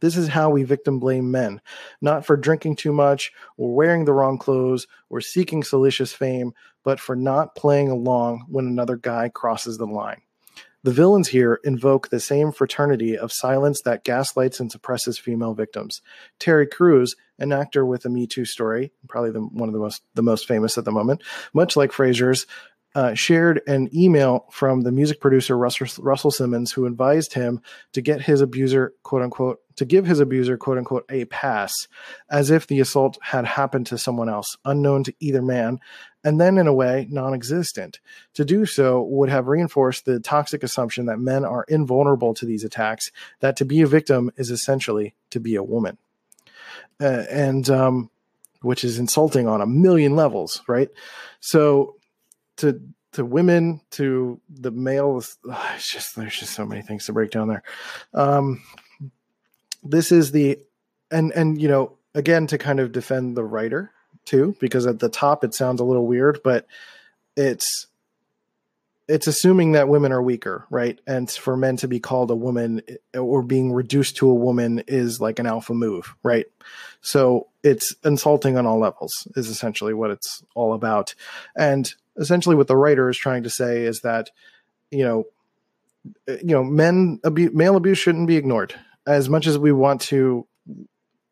This 0.00 0.16
is 0.16 0.26
how 0.26 0.50
we 0.50 0.64
victim 0.64 0.98
blame 0.98 1.30
men, 1.30 1.60
not 2.00 2.26
for 2.26 2.36
drinking 2.36 2.74
too 2.74 2.92
much 2.92 3.32
or 3.56 3.72
wearing 3.72 4.04
the 4.04 4.12
wrong 4.12 4.36
clothes 4.36 4.88
or 5.10 5.20
seeking 5.20 5.62
salacious 5.62 6.12
fame, 6.12 6.54
but 6.82 6.98
for 6.98 7.14
not 7.14 7.54
playing 7.54 7.88
along 7.88 8.46
when 8.48 8.66
another 8.66 8.96
guy 8.96 9.28
crosses 9.28 9.78
the 9.78 9.86
line. 9.86 10.22
The 10.84 10.92
villains 10.92 11.28
here 11.28 11.60
invoke 11.62 12.08
the 12.08 12.18
same 12.18 12.50
fraternity 12.50 13.16
of 13.16 13.32
silence 13.32 13.82
that 13.82 14.02
gaslights 14.02 14.58
and 14.58 14.70
suppresses 14.70 15.16
female 15.16 15.54
victims. 15.54 16.02
Terry 16.40 16.66
Crews, 16.66 17.14
an 17.38 17.52
actor 17.52 17.86
with 17.86 18.04
a 18.04 18.08
Me 18.08 18.26
Too 18.26 18.44
story, 18.44 18.92
probably 19.08 19.30
the, 19.30 19.40
one 19.40 19.68
of 19.68 19.72
the 19.74 19.78
most 19.78 20.02
the 20.14 20.22
most 20.22 20.48
famous 20.48 20.76
at 20.76 20.84
the 20.84 20.90
moment, 20.90 21.22
much 21.54 21.76
like 21.76 21.92
Fraser's, 21.92 22.46
uh, 22.94 23.14
shared 23.14 23.62
an 23.66 23.88
email 23.94 24.46
from 24.50 24.82
the 24.82 24.92
music 24.92 25.20
producer 25.20 25.56
Russell, 25.56 25.86
Russell 26.02 26.30
Simmons, 26.30 26.72
who 26.72 26.86
advised 26.86 27.32
him 27.32 27.62
to 27.92 28.02
get 28.02 28.22
his 28.22 28.40
abuser, 28.40 28.94
quote 29.02 29.22
unquote, 29.22 29.60
to 29.76 29.84
give 29.84 30.04
his 30.04 30.20
abuser, 30.20 30.56
quote 30.56 30.78
unquote, 30.78 31.04
a 31.10 31.24
pass, 31.26 31.72
as 32.30 32.50
if 32.50 32.66
the 32.66 32.80
assault 32.80 33.18
had 33.22 33.46
happened 33.46 33.86
to 33.86 33.98
someone 33.98 34.28
else, 34.28 34.56
unknown 34.64 35.04
to 35.04 35.14
either 35.20 35.40
man, 35.40 35.78
and 36.24 36.40
then 36.40 36.58
in 36.58 36.66
a 36.66 36.74
way 36.74 37.06
non 37.10 37.34
existent. 37.34 38.00
To 38.34 38.44
do 38.44 38.66
so 38.66 39.02
would 39.02 39.30
have 39.30 39.48
reinforced 39.48 40.04
the 40.04 40.20
toxic 40.20 40.62
assumption 40.62 41.06
that 41.06 41.18
men 41.18 41.44
are 41.44 41.64
invulnerable 41.68 42.34
to 42.34 42.46
these 42.46 42.64
attacks, 42.64 43.10
that 43.40 43.56
to 43.56 43.64
be 43.64 43.80
a 43.80 43.86
victim 43.86 44.30
is 44.36 44.50
essentially 44.50 45.14
to 45.30 45.40
be 45.40 45.54
a 45.54 45.62
woman. 45.62 45.98
Uh, 47.00 47.24
and, 47.30 47.68
um, 47.70 48.10
which 48.60 48.84
is 48.84 48.98
insulting 48.98 49.48
on 49.48 49.60
a 49.60 49.66
million 49.66 50.14
levels, 50.14 50.62
right? 50.68 50.88
So, 51.40 51.96
to 52.58 52.80
to 53.12 53.24
women 53.24 53.80
to 53.90 54.40
the 54.48 54.70
males 54.70 55.36
it's 55.74 55.90
just 55.90 56.16
there's 56.16 56.38
just 56.38 56.54
so 56.54 56.66
many 56.66 56.82
things 56.82 57.06
to 57.06 57.12
break 57.12 57.30
down 57.30 57.48
there. 57.48 57.62
Um 58.14 58.62
this 59.82 60.12
is 60.12 60.32
the 60.32 60.58
and 61.10 61.32
and 61.32 61.60
you 61.60 61.68
know 61.68 61.96
again 62.14 62.46
to 62.46 62.58
kind 62.58 62.80
of 62.80 62.92
defend 62.92 63.36
the 63.36 63.44
writer 63.44 63.90
too 64.24 64.56
because 64.60 64.86
at 64.86 65.00
the 65.00 65.08
top 65.08 65.44
it 65.44 65.54
sounds 65.54 65.80
a 65.80 65.84
little 65.84 66.06
weird 66.06 66.40
but 66.44 66.66
it's 67.36 67.86
it's 69.08 69.26
assuming 69.26 69.72
that 69.72 69.88
women 69.88 70.12
are 70.12 70.22
weaker 70.22 70.64
right? 70.70 71.00
And 71.06 71.30
for 71.30 71.56
men 71.56 71.76
to 71.78 71.88
be 71.88 72.00
called 72.00 72.30
a 72.30 72.36
woman 72.36 72.82
or 73.14 73.42
being 73.42 73.72
reduced 73.72 74.16
to 74.18 74.30
a 74.30 74.34
woman 74.34 74.84
is 74.86 75.20
like 75.20 75.38
an 75.38 75.46
alpha 75.46 75.74
move 75.74 76.14
right? 76.22 76.46
So 77.00 77.48
it's 77.64 77.94
insulting 78.04 78.56
on 78.56 78.66
all 78.66 78.78
levels 78.78 79.26
is 79.34 79.48
essentially 79.48 79.92
what 79.92 80.10
it's 80.10 80.44
all 80.54 80.72
about. 80.72 81.14
And 81.56 81.92
essentially 82.16 82.56
what 82.56 82.66
the 82.66 82.76
writer 82.76 83.08
is 83.08 83.16
trying 83.16 83.42
to 83.42 83.50
say 83.50 83.82
is 83.82 84.00
that 84.02 84.30
you 84.90 85.04
know 85.04 85.24
you 86.26 86.54
know 86.54 86.64
men 86.64 87.20
abuse 87.24 87.52
male 87.52 87.76
abuse 87.76 87.98
shouldn't 87.98 88.28
be 88.28 88.36
ignored. 88.36 88.74
As 89.06 89.28
much 89.28 89.46
as 89.46 89.58
we 89.58 89.72
want 89.72 90.00
to 90.02 90.46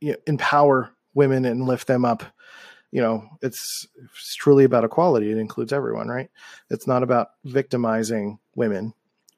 you 0.01 0.13
know, 0.13 0.17
empower 0.27 0.91
women 1.15 1.45
and 1.45 1.67
lift 1.67 1.87
them 1.87 2.05
up 2.05 2.25
you 2.91 3.01
know 3.01 3.29
it's, 3.41 3.87
it's 4.05 4.35
truly 4.35 4.65
about 4.65 4.85
equality. 4.85 5.31
It 5.31 5.39
includes 5.39 5.73
everyone 5.73 6.09
right? 6.09 6.31
It's 6.71 6.87
not 6.87 7.03
about 7.03 7.31
victimizing 7.45 8.39
women 8.55 8.95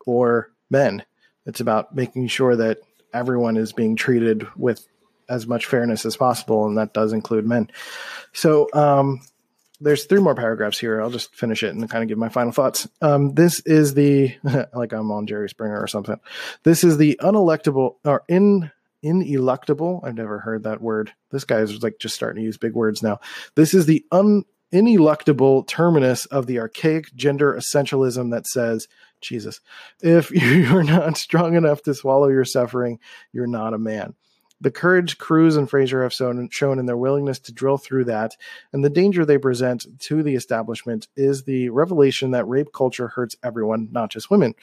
or 0.07 0.51
men. 0.71 1.05
It's 1.47 1.61
about 1.61 1.95
making 1.95 2.29
sure 2.29 2.57
that 2.57 2.79
everyone 3.13 3.57
is 3.57 3.73
being 3.73 3.97
treated 3.97 4.47
with 4.57 4.87
as 5.29 5.47
much 5.47 5.67
fairness 5.67 6.05
as 6.07 6.17
possible 6.17 6.67
and 6.67 6.79
that 6.79 6.95
does 6.95 7.13
include 7.13 7.47
men. 7.47 7.71
So 8.33 8.69
um 8.73 9.21
there's 9.83 10.05
three 10.05 10.21
more 10.21 10.35
paragraphs 10.35 10.79
here. 10.79 11.01
I'll 11.01 11.11
just 11.11 11.35
finish 11.35 11.63
it 11.63 11.75
and 11.75 11.89
kind 11.91 12.03
of 12.03 12.09
give 12.09 12.19
my 12.19 12.29
final 12.29 12.53
thoughts. 12.53 12.89
Um, 13.01 13.35
this 13.35 13.61
is 13.61 13.95
the 13.95 14.35
like 14.75 14.93
I'm 14.93 15.11
on 15.11 15.27
Jerry 15.27 15.49
Springer 15.49 15.81
or 15.81 15.87
something. 15.87 16.19
This 16.63 16.85
is 16.85 16.97
the 16.97 17.19
unelectable 17.23 17.97
or 18.05 18.23
in 18.29 18.71
ineluctable. 19.05 20.05
I've 20.05 20.15
never 20.15 20.39
heard 20.39 20.63
that 20.63 20.81
word. 20.81 21.13
This 21.31 21.45
guy 21.45 21.59
is 21.59 21.83
like 21.83 21.99
just 21.99 22.15
starting 22.15 22.43
to 22.43 22.47
use 22.47 22.57
big 22.57 22.75
words 22.75 23.03
now. 23.03 23.21
This 23.57 23.75
is 23.75 23.87
the 23.87 24.05
un 24.13 24.45
ineluctable 24.73 25.67
terminus 25.67 26.25
of 26.27 26.47
the 26.47 26.59
archaic 26.59 27.15
gender 27.15 27.55
essentialism 27.55 28.31
that 28.31 28.47
says, 28.47 28.89
Jesus, 29.21 29.61
if 30.03 30.31
you're 30.31 30.83
not 30.83 31.17
strong 31.17 31.57
enough 31.57 31.83
to 31.83 31.95
swallow 31.95 32.29
your 32.29 32.45
suffering, 32.45 32.99
you're 33.33 33.47
not 33.47 33.75
a 33.75 33.79
man 33.79 34.15
the 34.63 34.71
courage 34.71 35.19
Crews 35.19 35.57
and 35.57 35.69
Fraser 35.69 36.05
have 36.05 36.13
shown, 36.13 36.49
shown 36.51 36.79
in 36.79 36.87
their 36.87 36.97
willingness 36.97 37.41
to 37.41 37.53
drill 37.53 37.79
through 37.79 38.05
that, 38.05 38.37
and 38.73 38.85
the 38.85 38.91
danger 38.91 39.25
they 39.25 39.37
present 39.37 39.87
to 40.03 40.23
the 40.23 40.37
establishment 40.37 41.09
is 41.17 41.43
the 41.43 41.69
revelation 41.71 42.31
that 42.31 42.47
rape 42.47 42.73
culture 42.73 43.09
hurts 43.09 43.37
everyone, 43.43 43.89
not 43.91 44.11
just 44.11 44.31
women. 44.31 44.55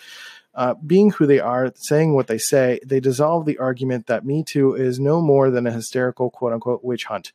Uh, 0.56 0.74
being 0.86 1.12
who 1.12 1.28
they 1.28 1.40
are, 1.40 1.72
saying 1.76 2.16
what 2.16 2.28
they 2.28 2.38
say, 2.38 2.80
they 2.86 3.00
dissolve 3.00 3.46
the 3.46 3.58
argument 3.58 4.08
that 4.08 4.26
Me 4.26 4.42
Too 4.44 4.74
is 4.74 5.00
no 5.00 5.22
more 5.22 5.52
than 5.52 5.68
a 5.68 5.72
hysterical 5.72 6.30
quote 6.30 6.54
unquote 6.54 6.84
witch 6.84 7.04
hunt 7.04 7.34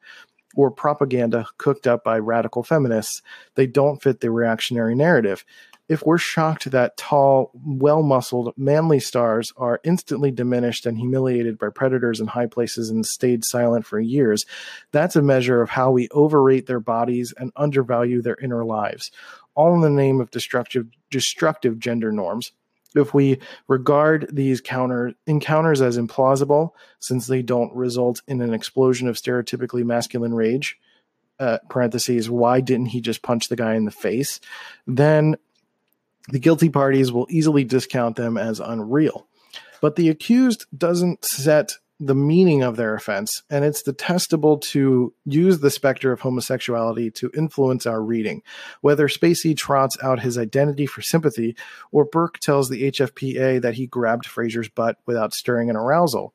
or 0.57 0.71
propaganda 0.71 1.47
cooked 1.59 1.87
up 1.87 2.03
by 2.03 2.19
radical 2.19 2.63
feminists. 2.63 3.23
They 3.57 3.67
don't 3.67 4.03
fit 4.03 4.21
the 4.21 4.31
reactionary 4.31 4.95
narrative 4.95 5.45
if 5.89 6.03
we're 6.05 6.19
shocked 6.19 6.71
that 6.71 6.97
tall, 6.97 7.51
well 7.55 8.03
muscled, 8.03 8.55
manly 8.57 8.99
stars 8.99 9.53
are 9.57 9.81
instantly 9.85 10.31
diminished 10.31 10.87
and 10.87 10.99
humiliated 10.99 11.59
by 11.59 11.69
predators 11.69 12.21
in 12.21 12.27
high 12.27 12.47
places 12.47 12.89
and 12.89 13.05
stayed 13.05 13.45
silent 13.45 13.85
for 13.85 14.01
years, 14.01 14.47
that's 14.93 15.17
a 15.17 15.23
measure 15.23 15.61
of 15.61 15.71
how 15.71 15.91
we 15.91 16.09
overrate 16.13 16.67
their 16.67 16.81
bodies 16.81 17.35
and 17.37 17.53
undervalue 17.57 18.23
their 18.23 18.37
inner 18.43 18.65
lives, 18.65 19.11
all 19.55 19.75
in 19.75 19.83
the 19.83 19.91
name 19.91 20.21
of 20.21 20.31
destructive, 20.31 20.87
destructive 21.11 21.79
gender 21.79 22.11
norms. 22.11 22.53
If 22.95 23.13
we 23.13 23.41
regard 23.69 24.29
these 24.33 24.61
counter 24.61 25.15
encounters 25.27 25.83
as 25.83 25.99
implausible, 25.99 26.71
since 27.01 27.27
they 27.27 27.43
don't 27.43 27.75
result 27.75 28.23
in 28.27 28.41
an 28.41 28.55
explosion 28.55 29.09
of 29.09 29.17
stereotypically 29.17 29.85
masculine 29.85 30.33
rage, 30.33 30.79
uh, 31.41 31.59
parentheses, 31.69 32.31
why 32.31 32.61
didn't 32.61 32.87
he 32.87 33.01
just 33.01 33.23
punch 33.23 33.49
the 33.49 33.57
guy 33.57 33.75
in 33.75 33.85
the 33.85 33.91
face? 33.91 34.39
Then 34.87 35.37
the 36.29 36.39
guilty 36.39 36.69
parties 36.69 37.13
will 37.13 37.27
easily 37.31 37.65
discount 37.65 38.17
them 38.17 38.37
as 38.37 38.61
unreal. 38.61 39.27
But 39.81 39.97
the 39.97 40.09
accused 40.09 40.67
doesn't 40.77 41.25
set 41.25 41.73
the 42.01 42.15
meaning 42.15 42.63
of 42.63 42.77
their 42.77 42.95
offense, 42.95 43.43
and 43.49 43.65
it's 43.65 43.83
detestable 43.83 44.59
to 44.59 45.15
use 45.25 45.61
the 45.61 45.71
specter 45.71 46.11
of 46.11 46.21
homosexuality 46.21 47.11
to 47.13 47.31
influence 47.37 47.87
our 47.87 48.03
reading. 48.03 48.43
Whether 48.81 49.09
Spacey 49.09 49.57
trots 49.57 49.97
out 50.03 50.21
his 50.21 50.37
identity 50.37 50.87
for 50.87 51.03
sympathy, 51.03 51.57
or 51.93 52.05
Berk 52.05 52.39
tells 52.41 52.69
the 52.69 52.91
HFPA 52.91 53.63
that 53.63 53.75
he 53.75 53.87
grabbed 53.87 54.27
Fraser's 54.27 54.69
butt 54.69 54.99
without 55.07 55.35
stirring 55.35 55.71
an 55.71 55.77
arousal 55.77 56.35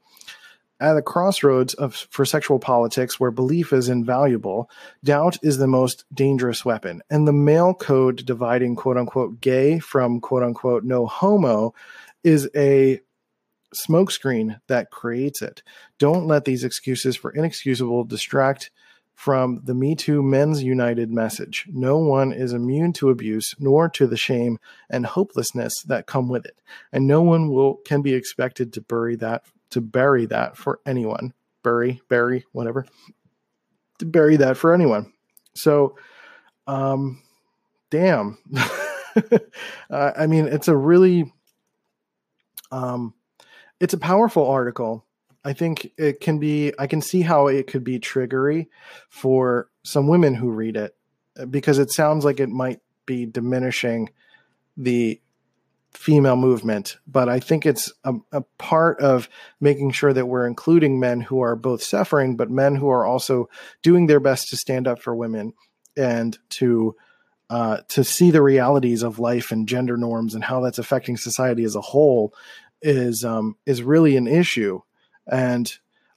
at 0.80 0.94
the 0.94 1.02
crossroads 1.02 1.74
of 1.74 1.96
for 2.10 2.26
sexual 2.26 2.60
politics 2.60 3.20
where 3.20 3.32
belief 3.32 3.74
is 3.74 3.90
invaluable, 3.90 4.70
doubt 5.04 5.38
is 5.44 5.58
the 5.58 5.68
most 5.68 6.06
dangerous 6.14 6.64
weapon. 6.64 7.02
And 7.10 7.28
the 7.28 7.34
male 7.34 7.74
code 7.74 8.26
dividing 8.26 8.76
quote 8.76 8.98
unquote 8.98 9.42
gay 9.42 9.80
from 9.80 10.22
quote 10.22 10.44
unquote 10.44 10.84
no 10.84 11.06
homo 11.06 11.74
is 12.24 12.50
a 12.56 13.00
smokescreen 13.76 14.60
that 14.68 14.92
creates 14.92 15.42
it. 15.42 15.62
Don't 16.00 16.28
let 16.28 16.46
these 16.46 16.64
excuses 16.64 17.16
for 17.16 17.32
inexcusable 17.32 18.04
distract 18.04 18.72
from 19.14 19.60
the 19.66 19.74
Me 19.74 19.96
Too 19.96 20.24
Men's 20.24 20.64
United 20.64 21.12
message. 21.12 21.66
No 21.70 21.98
one 21.98 22.32
is 22.32 22.54
immune 22.54 22.94
to 22.94 23.10
abuse, 23.10 23.54
nor 23.60 23.90
to 23.90 24.08
the 24.08 24.16
shame 24.16 24.60
and 24.90 25.06
hopelessness 25.06 25.84
that 25.84 26.08
come 26.08 26.30
with 26.30 26.46
it, 26.46 26.58
and 26.94 27.06
no 27.06 27.22
one 27.22 27.50
will 27.50 27.76
can 27.86 28.02
be 28.02 28.14
expected 28.14 28.72
to 28.72 28.82
bury 28.82 29.18
that 29.18 29.44
to 29.72 29.82
bury 29.82 30.26
that 30.28 30.58
for 30.58 30.80
anyone. 30.86 31.34
Bury, 31.64 32.02
bury, 32.10 32.46
whatever. 32.52 32.86
To 34.00 34.06
bury 34.06 34.38
that 34.38 34.58
for 34.58 34.74
anyone. 34.74 35.12
So, 35.54 35.98
um, 36.68 37.22
damn. 37.90 38.38
uh, 39.16 40.12
I 40.18 40.28
mean, 40.28 40.48
it's 40.48 40.68
a 40.68 40.76
really, 40.76 41.32
um, 42.72 43.14
it's 43.80 43.94
a 43.94 44.00
powerful 44.00 44.48
article. 44.48 45.06
I 45.44 45.54
think 45.54 45.92
it 45.98 46.20
can 46.20 46.40
be, 46.40 46.74
I 46.78 46.88
can 46.88 47.02
see 47.02 47.22
how 47.22 47.48
it 47.48 47.68
could 47.68 47.84
be 47.84 48.00
triggery 48.00 48.68
for 49.10 49.70
some 49.84 50.08
women 50.08 50.36
who 50.36 50.50
read 50.50 50.76
it 50.78 50.96
because 51.50 51.80
it 51.80 51.92
sounds 51.92 52.26
like 52.26 52.40
it 52.40 52.50
might 52.50 52.82
be 53.06 53.26
diminishing 53.26 54.10
the 54.78 55.20
female 55.92 56.36
movement, 56.36 56.98
but 57.08 57.30
I 57.30 57.40
think 57.40 57.66
it's 57.66 57.92
a, 58.04 58.14
a, 58.32 58.42
part 58.58 59.00
of 59.00 59.28
making 59.60 59.92
sure 59.92 60.14
that 60.14 60.28
we're 60.28 60.46
including 60.46 61.00
men 61.00 61.20
who 61.22 61.42
are 61.42 61.56
both 61.56 61.82
suffering, 61.82 62.36
but 62.36 62.50
men 62.50 62.76
who 62.76 62.90
are 62.90 63.06
also 63.06 63.50
doing 63.82 64.08
their 64.08 64.20
best 64.20 64.50
to 64.50 64.58
stand 64.58 64.88
up 64.88 65.02
for 65.02 65.16
women 65.16 65.54
and 65.98 66.38
to 66.50 66.96
uh, 67.50 67.78
to 67.88 68.04
see 68.04 68.30
the 68.30 68.44
realities 68.44 69.02
of 69.02 69.18
life 69.18 69.52
and 69.52 69.68
gender 69.68 69.98
norms 69.98 70.36
and 70.36 70.44
how 70.44 70.62
that's 70.62 70.78
affecting 70.78 71.18
society 71.18 71.64
as 71.64 71.76
a 71.76 71.82
whole 71.82 72.34
is 72.82 73.26
um, 73.26 73.56
is 73.66 73.82
really 73.82 74.16
an 74.16 74.28
issue. 74.28 74.80
And 75.32 75.72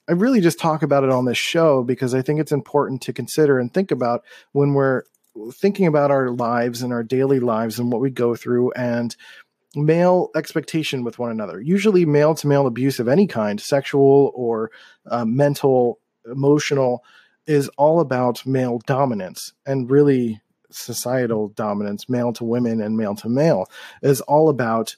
I 0.08 0.12
really 0.12 0.40
just 0.40 0.58
talk 0.58 0.82
about 0.82 1.04
it 1.04 1.10
on 1.10 1.24
this 1.24 1.38
show 1.38 1.82
because 1.82 2.14
I 2.14 2.22
think 2.22 2.40
it's 2.40 2.52
important 2.52 3.00
to 3.02 3.12
consider 3.12 3.58
and 3.58 3.72
think 3.72 3.90
about 3.90 4.24
when 4.52 4.74
we're 4.74 5.04
thinking 5.52 5.86
about 5.86 6.10
our 6.10 6.30
lives 6.30 6.82
and 6.82 6.92
our 6.92 7.02
daily 7.02 7.40
lives 7.40 7.78
and 7.78 7.90
what 7.90 8.02
we 8.02 8.10
go 8.10 8.36
through 8.36 8.72
and 8.72 9.16
male 9.74 10.30
expectation 10.34 11.04
with 11.04 11.18
one 11.18 11.30
another. 11.30 11.60
Usually, 11.60 12.04
male 12.04 12.34
to 12.34 12.46
male 12.46 12.66
abuse 12.66 12.98
of 12.98 13.08
any 13.08 13.26
kind, 13.26 13.60
sexual 13.60 14.32
or 14.34 14.70
uh, 15.06 15.24
mental, 15.24 15.98
emotional, 16.30 17.04
is 17.46 17.68
all 17.70 18.00
about 18.00 18.46
male 18.46 18.80
dominance 18.86 19.52
and 19.66 19.90
really 19.90 20.40
societal 20.70 21.48
dominance, 21.48 22.08
male 22.08 22.32
to 22.32 22.44
women 22.44 22.80
and 22.80 22.96
male 22.96 23.14
to 23.16 23.28
male, 23.28 23.66
is 24.02 24.20
all 24.22 24.48
about 24.48 24.96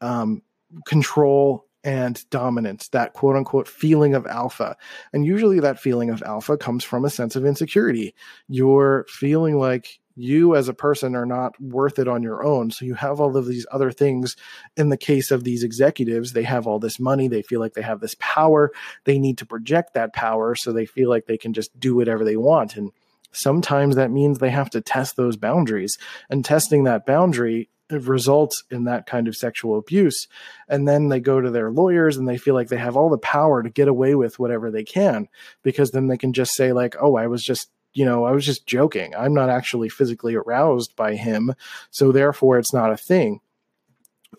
um, 0.00 0.42
control 0.86 1.66
and 1.84 2.28
dominance, 2.30 2.88
that 2.88 3.12
quote 3.12 3.36
unquote 3.36 3.68
feeling 3.68 4.14
of 4.14 4.26
alpha. 4.26 4.76
And 5.12 5.24
usually 5.24 5.60
that 5.60 5.78
feeling 5.78 6.10
of 6.10 6.22
alpha 6.22 6.56
comes 6.56 6.82
from 6.82 7.04
a 7.04 7.10
sense 7.10 7.36
of 7.36 7.46
insecurity. 7.46 8.14
You're 8.48 9.06
feeling 9.08 9.58
like 9.58 10.00
you 10.16 10.56
as 10.56 10.68
a 10.68 10.74
person 10.74 11.14
are 11.14 11.26
not 11.26 11.60
worth 11.60 11.98
it 11.98 12.08
on 12.08 12.22
your 12.22 12.42
own. 12.42 12.70
So 12.70 12.84
you 12.84 12.94
have 12.94 13.20
all 13.20 13.36
of 13.36 13.46
these 13.46 13.66
other 13.70 13.92
things. 13.92 14.34
In 14.76 14.88
the 14.88 14.96
case 14.96 15.30
of 15.30 15.44
these 15.44 15.62
executives, 15.62 16.32
they 16.32 16.42
have 16.42 16.66
all 16.66 16.78
this 16.78 16.98
money. 16.98 17.28
They 17.28 17.42
feel 17.42 17.60
like 17.60 17.74
they 17.74 17.82
have 17.82 18.00
this 18.00 18.16
power. 18.18 18.72
They 19.04 19.18
need 19.18 19.38
to 19.38 19.46
project 19.46 19.94
that 19.94 20.14
power. 20.14 20.54
So 20.54 20.72
they 20.72 20.86
feel 20.86 21.10
like 21.10 21.26
they 21.26 21.36
can 21.36 21.52
just 21.52 21.78
do 21.78 21.94
whatever 21.94 22.24
they 22.24 22.36
want. 22.36 22.76
And 22.76 22.90
sometimes 23.30 23.96
that 23.96 24.10
means 24.10 24.38
they 24.38 24.50
have 24.50 24.70
to 24.70 24.80
test 24.80 25.16
those 25.16 25.36
boundaries. 25.36 25.98
And 26.30 26.44
testing 26.44 26.84
that 26.84 27.04
boundary 27.04 27.68
results 27.90 28.64
in 28.70 28.84
that 28.84 29.06
kind 29.06 29.28
of 29.28 29.36
sexual 29.36 29.78
abuse. 29.78 30.26
And 30.68 30.88
then 30.88 31.08
they 31.08 31.20
go 31.20 31.40
to 31.40 31.50
their 31.50 31.70
lawyers 31.70 32.16
and 32.16 32.28
they 32.28 32.38
feel 32.38 32.54
like 32.54 32.68
they 32.68 32.78
have 32.78 32.96
all 32.96 33.10
the 33.10 33.18
power 33.18 33.62
to 33.62 33.70
get 33.70 33.86
away 33.86 34.14
with 34.14 34.38
whatever 34.38 34.70
they 34.70 34.82
can 34.82 35.28
because 35.62 35.90
then 35.90 36.08
they 36.08 36.16
can 36.16 36.32
just 36.32 36.54
say, 36.54 36.72
like, 36.72 36.96
oh, 37.00 37.16
I 37.16 37.26
was 37.28 37.44
just 37.44 37.70
you 37.96 38.04
know, 38.04 38.26
I 38.26 38.32
was 38.32 38.44
just 38.44 38.66
joking. 38.66 39.14
I'm 39.16 39.32
not 39.32 39.48
actually 39.48 39.88
physically 39.88 40.34
aroused 40.34 40.94
by 40.96 41.14
him. 41.14 41.54
So 41.90 42.12
therefore, 42.12 42.58
it's 42.58 42.74
not 42.74 42.92
a 42.92 42.96
thing. 42.96 43.40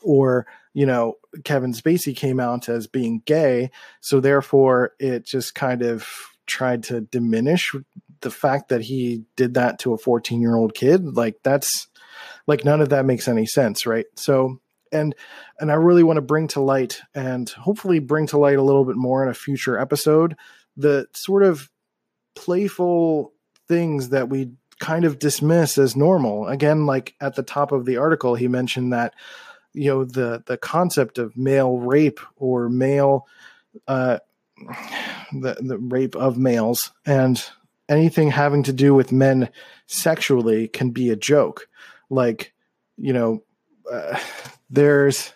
Or, 0.04 0.46
you 0.76 0.86
know, 0.86 1.16
Kevin 1.44 1.74
Spacey 1.74 2.16
came 2.16 2.40
out 2.40 2.70
as 2.70 2.86
being 2.86 3.24
gay. 3.26 3.72
So 4.00 4.20
therefore, 4.20 4.92
it 5.00 5.26
just 5.26 5.56
kind 5.56 5.82
of 5.82 6.08
tried 6.46 6.84
to 6.84 7.02
diminish 7.02 7.76
the 8.22 8.30
fact 8.30 8.70
that 8.70 8.82
he 8.82 9.24
did 9.36 9.56
that 9.56 9.80
to 9.80 9.94
a 9.94 9.98
14 9.98 10.40
year 10.40 10.56
old 10.56 10.76
kid. 10.76 11.18
Like, 11.18 11.38
that's 11.44 11.88
like 12.46 12.64
none 12.64 12.80
of 12.80 12.90
that 12.90 13.06
makes 13.06 13.28
any 13.28 13.48
sense. 13.48 13.88
Right. 13.88 14.06
So, 14.16 14.62
and 14.92 15.16
and 15.60 15.72
I 15.72 15.76
really 15.76 16.04
want 16.04 16.18
to 16.18 16.22
bring 16.22 16.48
to 16.50 16.62
light 16.62 17.02
and 17.16 17.50
hopefully 17.50 17.98
bring 17.98 18.28
to 18.28 18.38
light 18.38 18.60
a 18.60 18.64
little 18.64 18.86
bit 18.86 18.98
more 18.98 19.24
in 19.24 19.30
a 19.30 19.34
future 19.34 19.80
episode 19.80 20.36
the 20.78 21.08
sort 21.14 21.44
of 21.44 21.70
playful 22.36 23.34
things 23.68 24.10
that 24.10 24.30
we 24.30 24.52
kind 24.80 25.06
of 25.06 25.20
dismiss 25.20 25.78
as 25.78 25.96
normal. 25.96 26.48
Again, 26.48 26.86
like 26.86 27.16
at 27.20 27.36
the 27.36 27.44
top 27.44 27.72
of 27.72 27.86
the 27.86 27.98
article, 27.98 28.36
he 28.36 28.48
mentioned 28.48 28.94
that 28.94 29.14
you 29.74 29.90
know 29.90 30.06
the 30.06 30.44
the 30.46 30.58
concept 30.58 31.18
of 31.18 31.38
male 31.38 31.78
rape 31.78 32.20
or 32.36 32.70
male 32.70 33.28
uh, 33.88 34.20
the 35.32 35.58
the 35.60 35.78
rape 35.78 36.16
of 36.16 36.38
males 36.38 36.92
and 37.06 37.44
anything 37.90 38.32
having 38.32 38.64
to 38.64 38.74
do 38.74 38.94
with 38.94 39.12
men 39.12 39.50
sexually 39.86 40.68
can 40.68 40.92
be 40.92 41.10
a 41.10 41.16
joke. 41.16 41.68
Like 42.10 42.54
you 42.98 43.14
know, 43.14 43.44
uh, 43.92 44.20
there's 44.70 45.34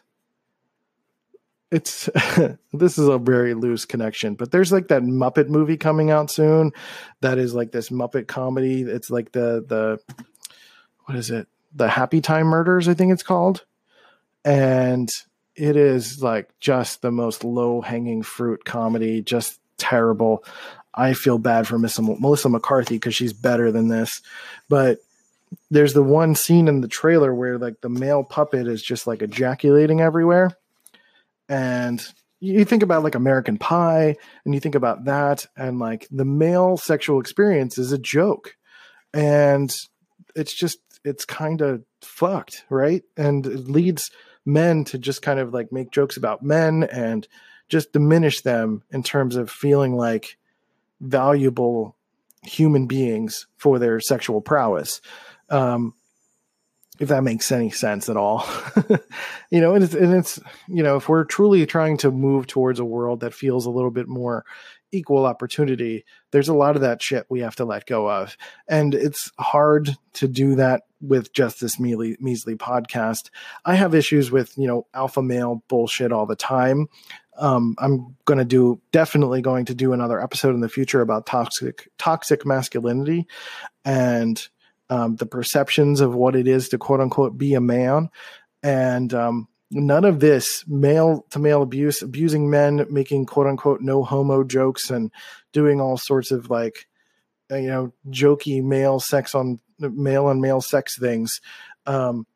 it's 1.72 2.10
this 2.74 2.98
is 2.98 3.08
a 3.08 3.18
very 3.18 3.54
loose 3.54 3.86
connection, 3.86 4.36
but 4.36 4.52
there's 4.52 4.72
like 4.72 4.90
that 4.90 5.04
Muppet 5.04 5.48
movie 5.48 5.78
coming 5.78 6.12
out 6.12 6.30
soon 6.30 6.74
that 7.22 7.38
is 7.38 7.54
like 7.54 7.72
this 7.72 7.90
Muppet 7.90 8.28
comedy. 8.28 8.82
It's 8.82 9.10
like 9.10 9.32
the 9.32 9.64
the 9.66 10.00
what 11.06 11.18
is 11.18 11.32
it? 11.32 11.48
The 11.74 11.88
Happy 11.88 12.20
Time 12.20 12.48
Murders, 12.48 12.88
I 12.88 12.94
think 12.94 13.14
it's 13.14 13.24
called. 13.24 13.66
And 14.44 15.10
it 15.56 15.76
is 15.78 16.22
like 16.22 16.50
just 16.60 17.02
the 17.02 17.12
most 17.12 17.44
low 17.44 17.82
hanging 17.82 18.24
fruit 18.24 18.66
comedy, 18.66 19.22
just 19.22 19.60
terrible. 19.78 20.44
I 20.94 21.14
feel 21.14 21.38
bad 21.38 21.68
for 21.68 21.80
Miss 21.80 22.00
Melissa 22.00 22.50
McCarthy 22.50 22.96
because 22.96 23.16
she's 23.16 23.34
better 23.34 23.72
than 23.72 23.88
this. 23.88 24.22
But 24.68 25.00
there's 25.70 25.94
the 25.94 26.04
one 26.04 26.36
scene 26.36 26.68
in 26.68 26.82
the 26.82 26.88
trailer 26.88 27.34
where 27.34 27.58
like 27.58 27.80
the 27.82 27.90
male 27.90 28.24
puppet 28.24 28.68
is 28.68 28.82
just 28.82 29.08
like 29.08 29.22
ejaculating 29.22 30.02
everywhere 30.02 30.58
and 31.52 32.02
you 32.40 32.64
think 32.64 32.82
about 32.82 33.04
like 33.04 33.14
American 33.14 33.58
Pie 33.58 34.16
and 34.46 34.54
you 34.54 34.62
think 34.62 34.74
about 34.74 35.04
that 35.04 35.46
and 35.58 35.80
like 35.80 36.08
the 36.10 36.24
male 36.24 36.78
sexual 36.78 37.20
experience 37.20 37.78
is 37.78 37.92
a 37.92 37.98
joke. 37.98 38.56
And 39.14 39.76
it's 40.34 40.54
just 40.54 40.80
it's 41.04 41.26
kind 41.26 41.60
of 41.60 41.84
fucked, 42.02 42.64
right? 42.70 43.04
And 43.18 43.46
it 43.46 43.68
leads 43.68 44.12
men 44.46 44.86
to 44.86 44.98
just 44.98 45.22
kind 45.22 45.40
of 45.40 45.54
like 45.54 45.74
make 45.74 45.92
jokes 45.92 46.16
about 46.16 46.42
men 46.42 46.84
and 46.84 47.28
just 47.68 47.92
diminish 47.92 48.42
them 48.42 48.82
in 48.92 49.04
terms 49.04 49.36
of 49.36 49.52
feeling 49.52 49.98
like 49.98 50.38
valuable 51.02 51.98
human 52.44 52.88
beings 52.88 53.46
for 53.58 53.78
their 53.78 54.00
sexual 54.00 54.40
prowess. 54.40 55.02
Um, 55.50 55.96
if 57.02 57.10
that 57.10 57.24
makes 57.24 57.52
any 57.52 57.72
sense 57.72 58.10
at 58.10 58.16
all. 58.16 58.48
you 59.50 59.60
know, 59.60 59.74
and 59.74 59.84
it's, 59.84 59.96
and 59.96 60.14
it's, 60.14 60.40
you 60.68 60.84
know, 60.84 60.98
if 60.98 61.10
we're 61.10 61.24
truly 61.24 61.66
trying 61.66 61.98
to 61.98 62.12
move 62.12 62.46
towards 62.46 62.80
a 62.80 62.86
world 62.86 63.22
that 63.22 63.34
feels 63.34 63.66
a 63.66 63.72
little 63.72 63.90
bit 63.90 64.08
more 64.08 64.46
equal 64.92 65.26
opportunity, 65.26 66.06
there's 66.30 66.48
a 66.48 66.54
lot 66.54 66.76
of 66.76 66.84
that 66.84 67.02
shit 67.02 67.26
we 67.28 67.40
have 67.40 67.56
to 67.56 67.66
let 67.66 67.88
go 67.88 68.08
of. 68.08 68.38
And 68.68 68.94
it's 68.94 69.32
hard 69.40 69.98
to 70.14 70.28
do 70.28 70.54
that 70.56 70.84
with 71.02 71.34
just 71.34 71.60
this 71.60 71.80
measly, 71.80 72.18
measly 72.20 72.56
podcast. 72.56 73.32
I 73.66 73.74
have 73.74 73.96
issues 73.96 74.30
with, 74.30 74.56
you 74.56 74.68
know, 74.68 74.86
alpha 74.94 75.24
male 75.24 75.64
bullshit 75.70 76.12
all 76.12 76.28
the 76.28 76.36
time. 76.36 76.88
Um, 77.36 77.74
I'm 77.80 78.16
going 78.26 78.38
to 78.38 78.46
do 78.46 78.80
definitely 78.92 79.42
going 79.42 79.66
to 79.66 79.74
do 79.74 79.94
another 79.94 80.22
episode 80.22 80.54
in 80.54 80.62
the 80.62 80.70
future 80.70 81.02
about 81.02 81.26
toxic 81.26 81.90
toxic 81.98 82.46
masculinity 82.46 83.26
and 83.84 84.48
um, 84.92 85.16
the 85.16 85.26
perceptions 85.26 86.02
of 86.02 86.14
what 86.14 86.36
it 86.36 86.48
is 86.48 86.70
to 86.70 86.78
quote 86.78 87.00
unquote 87.00 87.38
be 87.38 87.54
a 87.56 87.62
man. 87.62 88.10
And 88.62 89.12
um, 89.14 89.48
none 89.72 90.06
of 90.06 90.20
this 90.20 90.66
male 90.68 91.26
to 91.32 91.40
male 91.40 91.64
abuse, 91.64 92.02
abusing 92.02 92.50
men, 92.50 92.86
making 92.90 93.26
quote 93.26 93.48
unquote 93.48 93.82
no 93.82 94.04
homo 94.04 94.44
jokes, 94.44 94.92
and 94.92 95.10
doing 95.54 95.80
all 95.80 95.98
sorts 95.98 96.30
of 96.30 96.50
like, 96.50 96.88
uh, 97.50 97.56
you 97.56 97.70
know, 97.70 97.94
jokey 98.10 98.62
male 98.62 99.00
sex 99.00 99.34
on 99.34 99.60
male 99.80 100.26
on 100.26 100.42
male 100.42 100.62
sex 100.62 101.00
things. 101.00 101.40
Um, 101.88 102.28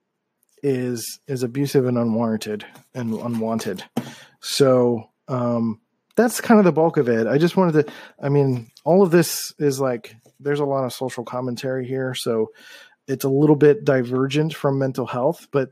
is 0.64 1.20
is 1.28 1.44
abusive 1.44 1.86
and 1.86 1.98
unwarranted 1.98 2.66
and 2.96 3.14
unwanted. 3.14 3.84
So 4.40 5.12
um, 5.28 5.80
that's 6.16 6.42
kind 6.42 6.58
of 6.58 6.66
the 6.66 6.72
bulk 6.72 6.98
of 6.98 7.08
it. 7.08 7.28
I 7.28 7.38
just 7.38 7.58
wanted 7.58 7.86
to. 7.86 7.94
I 8.20 8.30
mean, 8.30 8.72
all 8.84 9.04
of 9.04 9.12
this 9.12 9.54
is 9.60 9.80
like 9.80 10.16
there's 10.40 10.60
a 10.60 10.66
lot 10.66 10.86
of 10.86 10.94
social 10.94 11.24
commentary 11.24 11.88
here, 11.88 12.14
so 12.14 12.52
it's 13.08 13.24
a 13.24 13.30
little 13.30 13.56
bit 13.56 13.86
divergent 13.86 14.54
from 14.54 14.80
mental 14.80 15.06
health, 15.06 15.48
but 15.52 15.72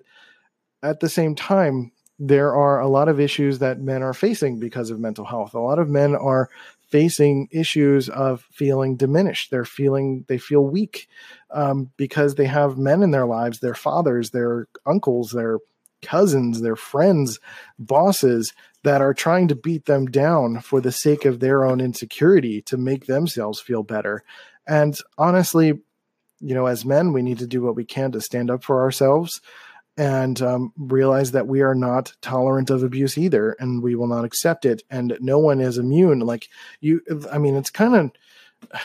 at 0.81 0.99
the 0.99 1.09
same 1.09 1.35
time, 1.35 1.91
there 2.19 2.55
are 2.55 2.79
a 2.79 2.87
lot 2.87 3.09
of 3.09 3.19
issues 3.19 3.59
that 3.59 3.79
men 3.79 4.03
are 4.03 4.13
facing 4.13 4.59
because 4.59 4.89
of 4.89 4.99
mental 4.99 5.25
health. 5.25 5.53
A 5.53 5.59
lot 5.59 5.79
of 5.79 5.89
men 5.89 6.15
are 6.15 6.49
facing 6.89 7.47
issues 7.51 8.07
of 8.07 8.45
feeling 8.51 8.95
diminished. 8.95 9.49
They're 9.49 9.65
feeling 9.65 10.25
they 10.27 10.37
feel 10.37 10.63
weak 10.63 11.07
um, 11.49 11.89
because 11.97 12.35
they 12.35 12.45
have 12.45 12.77
men 12.77 13.01
in 13.01 13.11
their 13.11 13.25
lives, 13.25 13.59
their 13.59 13.73
fathers, 13.73 14.29
their 14.29 14.67
uncles, 14.85 15.31
their 15.31 15.57
cousins, 16.03 16.61
their 16.61 16.75
friends, 16.75 17.39
bosses 17.79 18.53
that 18.83 19.01
are 19.01 19.13
trying 19.13 19.47
to 19.47 19.55
beat 19.55 19.85
them 19.85 20.05
down 20.05 20.59
for 20.59 20.81
the 20.81 20.91
sake 20.91 21.25
of 21.25 21.39
their 21.39 21.63
own 21.65 21.81
insecurity 21.81 22.61
to 22.61 22.77
make 22.77 23.05
themselves 23.05 23.59
feel 23.59 23.81
better. 23.81 24.23
And 24.67 24.95
honestly, 25.17 25.79
you 26.39 26.53
know, 26.53 26.65
as 26.65 26.85
men, 26.85 27.13
we 27.13 27.21
need 27.21 27.39
to 27.39 27.47
do 27.47 27.61
what 27.61 27.75
we 27.75 27.85
can 27.85 28.11
to 28.11 28.21
stand 28.21 28.51
up 28.51 28.63
for 28.63 28.81
ourselves 28.81 29.41
and 29.95 30.41
um, 30.41 30.73
realize 30.75 31.31
that 31.31 31.47
we 31.47 31.61
are 31.61 31.75
not 31.75 32.13
tolerant 32.21 32.69
of 32.69 32.83
abuse 32.83 33.17
either, 33.17 33.55
and 33.59 33.83
we 33.83 33.95
will 33.95 34.07
not 34.07 34.25
accept 34.25 34.65
it. 34.65 34.81
And 34.89 35.15
no 35.21 35.37
one 35.37 35.61
is 35.61 35.77
immune. 35.77 36.19
Like 36.19 36.47
you, 36.81 37.01
I 37.31 37.37
mean, 37.37 37.55
it's 37.55 37.69
kind 37.69 37.95
of 37.95 38.81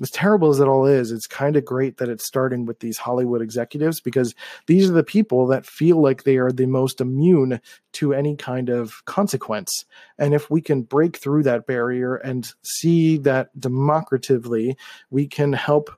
as 0.00 0.10
terrible 0.10 0.50
as 0.50 0.60
it 0.60 0.68
all 0.68 0.86
is, 0.86 1.12
it's 1.12 1.26
kind 1.26 1.56
of 1.56 1.64
great 1.64 1.98
that 1.98 2.08
it's 2.08 2.26
starting 2.26 2.64
with 2.64 2.80
these 2.80 2.98
Hollywood 2.98 3.42
executives 3.42 4.00
because 4.00 4.34
these 4.66 4.88
are 4.88 4.94
the 4.94 5.04
people 5.04 5.46
that 5.48 5.66
feel 5.66 6.00
like 6.00 6.22
they 6.22 6.36
are 6.36 6.52
the 6.52 6.66
most 6.66 7.00
immune 7.00 7.60
to 7.92 8.14
any 8.14 8.36
kind 8.36 8.68
of 8.68 9.04
consequence. 9.04 9.84
And 10.18 10.34
if 10.34 10.50
we 10.50 10.60
can 10.60 10.82
break 10.82 11.16
through 11.16 11.42
that 11.44 11.66
barrier 11.66 12.16
and 12.16 12.52
see 12.62 13.18
that 13.18 13.58
democratically, 13.58 14.76
we 15.10 15.26
can 15.26 15.52
help 15.52 15.90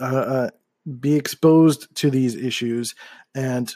uh, 0.00 0.04
uh, 0.04 0.50
be 0.98 1.16
exposed 1.16 1.94
to 1.96 2.10
these 2.10 2.34
issues 2.34 2.94
and 3.34 3.74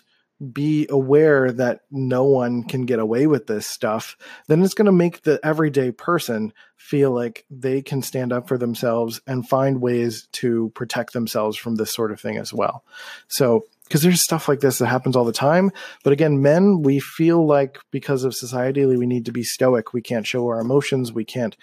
be 0.53 0.87
aware 0.91 1.53
that 1.53 1.81
no 1.91 2.25
one 2.25 2.65
can 2.65 2.87
get 2.87 2.99
away 2.99 3.27
with 3.27 3.47
this 3.47 3.67
stuff, 3.67 4.17
then 4.47 4.63
it's 4.63 4.75
going 4.75 4.87
to 4.87 4.93
make 4.93 5.23
the 5.23 5.41
everyday 5.45 5.91
person 5.91 6.53
feel 6.77 7.11
like 7.11 7.45
they 7.51 7.83
can 7.83 8.03
stand 8.03 8.33
up 8.33 8.47
for 8.49 8.59
themselves 8.59 9.21
and 9.27 9.49
find 9.49 9.81
ways 9.81 10.29
to 10.33 10.71
protect 10.75 11.13
themselves 11.13 11.57
from 11.57 11.77
this 11.77 11.93
sort 11.93 12.13
of 12.13 12.21
thing 12.21 12.37
as 12.37 12.53
well. 12.53 12.85
So, 13.29 13.65
because 13.85 14.03
there's 14.03 14.23
stuff 14.23 14.49
like 14.49 14.61
this 14.61 14.79
that 14.79 14.87
happens 14.87 15.15
all 15.15 15.27
the 15.27 15.33
time. 15.33 15.71
But 16.03 16.15
again, 16.15 16.41
men, 16.41 16.83
we 16.83 17.01
feel 17.01 17.47
like 17.47 17.79
because 17.91 18.25
of 18.25 18.35
society, 18.35 18.87
we 18.87 19.07
need 19.07 19.27
to 19.27 19.33
be 19.33 19.43
stoic. 19.43 19.93
We 19.93 20.01
can't 20.01 20.27
show 20.27 20.47
our 20.49 20.59
emotions. 20.59 21.13
We 21.13 21.25
can't, 21.25 21.57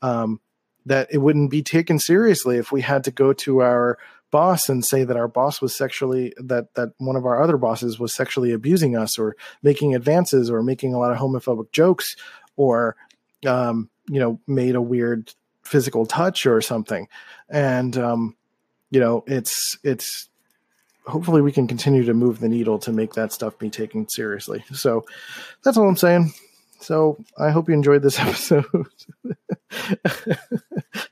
um, 0.00 0.40
that 0.86 1.08
it 1.10 1.18
wouldn't 1.18 1.50
be 1.50 1.62
taken 1.62 1.98
seriously 1.98 2.56
if 2.56 2.72
we 2.72 2.80
had 2.80 3.04
to 3.04 3.10
go 3.10 3.32
to 3.34 3.60
our 3.60 3.98
boss 4.30 4.68
and 4.68 4.84
say 4.84 5.04
that 5.04 5.16
our 5.16 5.28
boss 5.28 5.60
was 5.60 5.74
sexually 5.74 6.32
that 6.38 6.74
that 6.74 6.90
one 6.98 7.16
of 7.16 7.24
our 7.24 7.42
other 7.42 7.56
bosses 7.56 7.98
was 7.98 8.14
sexually 8.14 8.52
abusing 8.52 8.96
us 8.96 9.18
or 9.18 9.36
making 9.62 9.94
advances 9.94 10.50
or 10.50 10.62
making 10.62 10.94
a 10.94 10.98
lot 10.98 11.12
of 11.12 11.18
homophobic 11.18 11.70
jokes 11.72 12.14
or 12.56 12.96
um, 13.46 13.88
you 14.08 14.20
know 14.20 14.40
made 14.46 14.74
a 14.74 14.82
weird 14.82 15.32
physical 15.62 16.06
touch 16.06 16.46
or 16.46 16.60
something. 16.60 17.08
And 17.48 17.96
um, 17.96 18.36
you 18.90 19.00
know 19.00 19.24
it's 19.26 19.78
it's 19.82 20.28
hopefully 21.06 21.40
we 21.40 21.52
can 21.52 21.66
continue 21.66 22.04
to 22.04 22.14
move 22.14 22.38
the 22.38 22.48
needle 22.48 22.78
to 22.78 22.92
make 22.92 23.14
that 23.14 23.32
stuff 23.32 23.58
be 23.58 23.70
taken 23.70 24.08
seriously. 24.08 24.64
So 24.72 25.06
that's 25.64 25.76
all 25.76 25.88
i'm 25.88 25.96
saying 25.96 26.32
so 26.80 27.16
i 27.38 27.50
hope 27.50 27.68
you 27.68 27.74
enjoyed 27.74 28.02
this 28.02 28.18
episode 28.20 28.64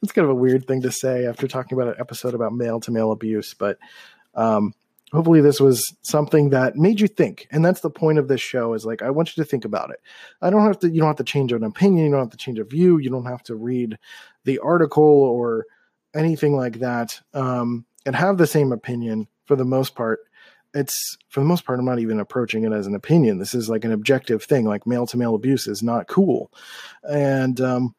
it's 0.02 0.12
kind 0.12 0.24
of 0.24 0.30
a 0.30 0.34
weird 0.34 0.66
thing 0.66 0.82
to 0.82 0.92
say 0.92 1.26
after 1.26 1.46
talking 1.48 1.76
about 1.76 1.94
an 1.94 2.00
episode 2.00 2.34
about 2.34 2.54
male 2.54 2.80
to 2.80 2.90
male 2.90 3.12
abuse, 3.12 3.54
but 3.54 3.78
um, 4.34 4.74
hopefully 5.12 5.40
this 5.40 5.60
was 5.60 5.94
something 6.02 6.50
that 6.50 6.76
made 6.76 7.00
you 7.00 7.08
think. 7.08 7.46
And 7.50 7.64
that's 7.64 7.80
the 7.80 7.90
point 7.90 8.18
of 8.18 8.28
this 8.28 8.40
show 8.40 8.74
is 8.74 8.86
like 8.86 9.02
I 9.02 9.10
want 9.10 9.36
you 9.36 9.42
to 9.42 9.48
think 9.48 9.64
about 9.64 9.90
it. 9.90 10.00
I 10.40 10.50
don't 10.50 10.66
have 10.66 10.78
to 10.80 10.90
you 10.90 11.00
don't 11.00 11.08
have 11.08 11.16
to 11.16 11.24
change 11.24 11.52
an 11.52 11.64
opinion, 11.64 12.06
you 12.06 12.10
don't 12.10 12.20
have 12.20 12.30
to 12.30 12.36
change 12.36 12.58
a 12.58 12.64
view, 12.64 12.98
you 12.98 13.10
don't 13.10 13.26
have 13.26 13.42
to 13.44 13.54
read 13.54 13.98
the 14.44 14.58
article 14.60 15.04
or 15.04 15.66
anything 16.14 16.56
like 16.56 16.78
that 16.78 17.20
um, 17.34 17.84
and 18.06 18.16
have 18.16 18.38
the 18.38 18.46
same 18.46 18.72
opinion 18.72 19.28
for 19.44 19.56
the 19.56 19.64
most 19.64 19.94
part 19.94 20.20
it's 20.76 21.16
for 21.28 21.40
the 21.40 21.46
most 21.46 21.64
part, 21.64 21.78
I'm 21.78 21.84
not 21.84 21.98
even 21.98 22.20
approaching 22.20 22.64
it 22.64 22.72
as 22.72 22.86
an 22.86 22.94
opinion. 22.94 23.38
This 23.38 23.54
is 23.54 23.68
like 23.68 23.84
an 23.84 23.92
objective 23.92 24.44
thing. 24.44 24.66
Like 24.66 24.86
male 24.86 25.06
to 25.08 25.16
male 25.16 25.34
abuse 25.34 25.66
is 25.66 25.82
not 25.82 26.08
cool, 26.08 26.52
and 27.02 27.60
um, 27.60 27.94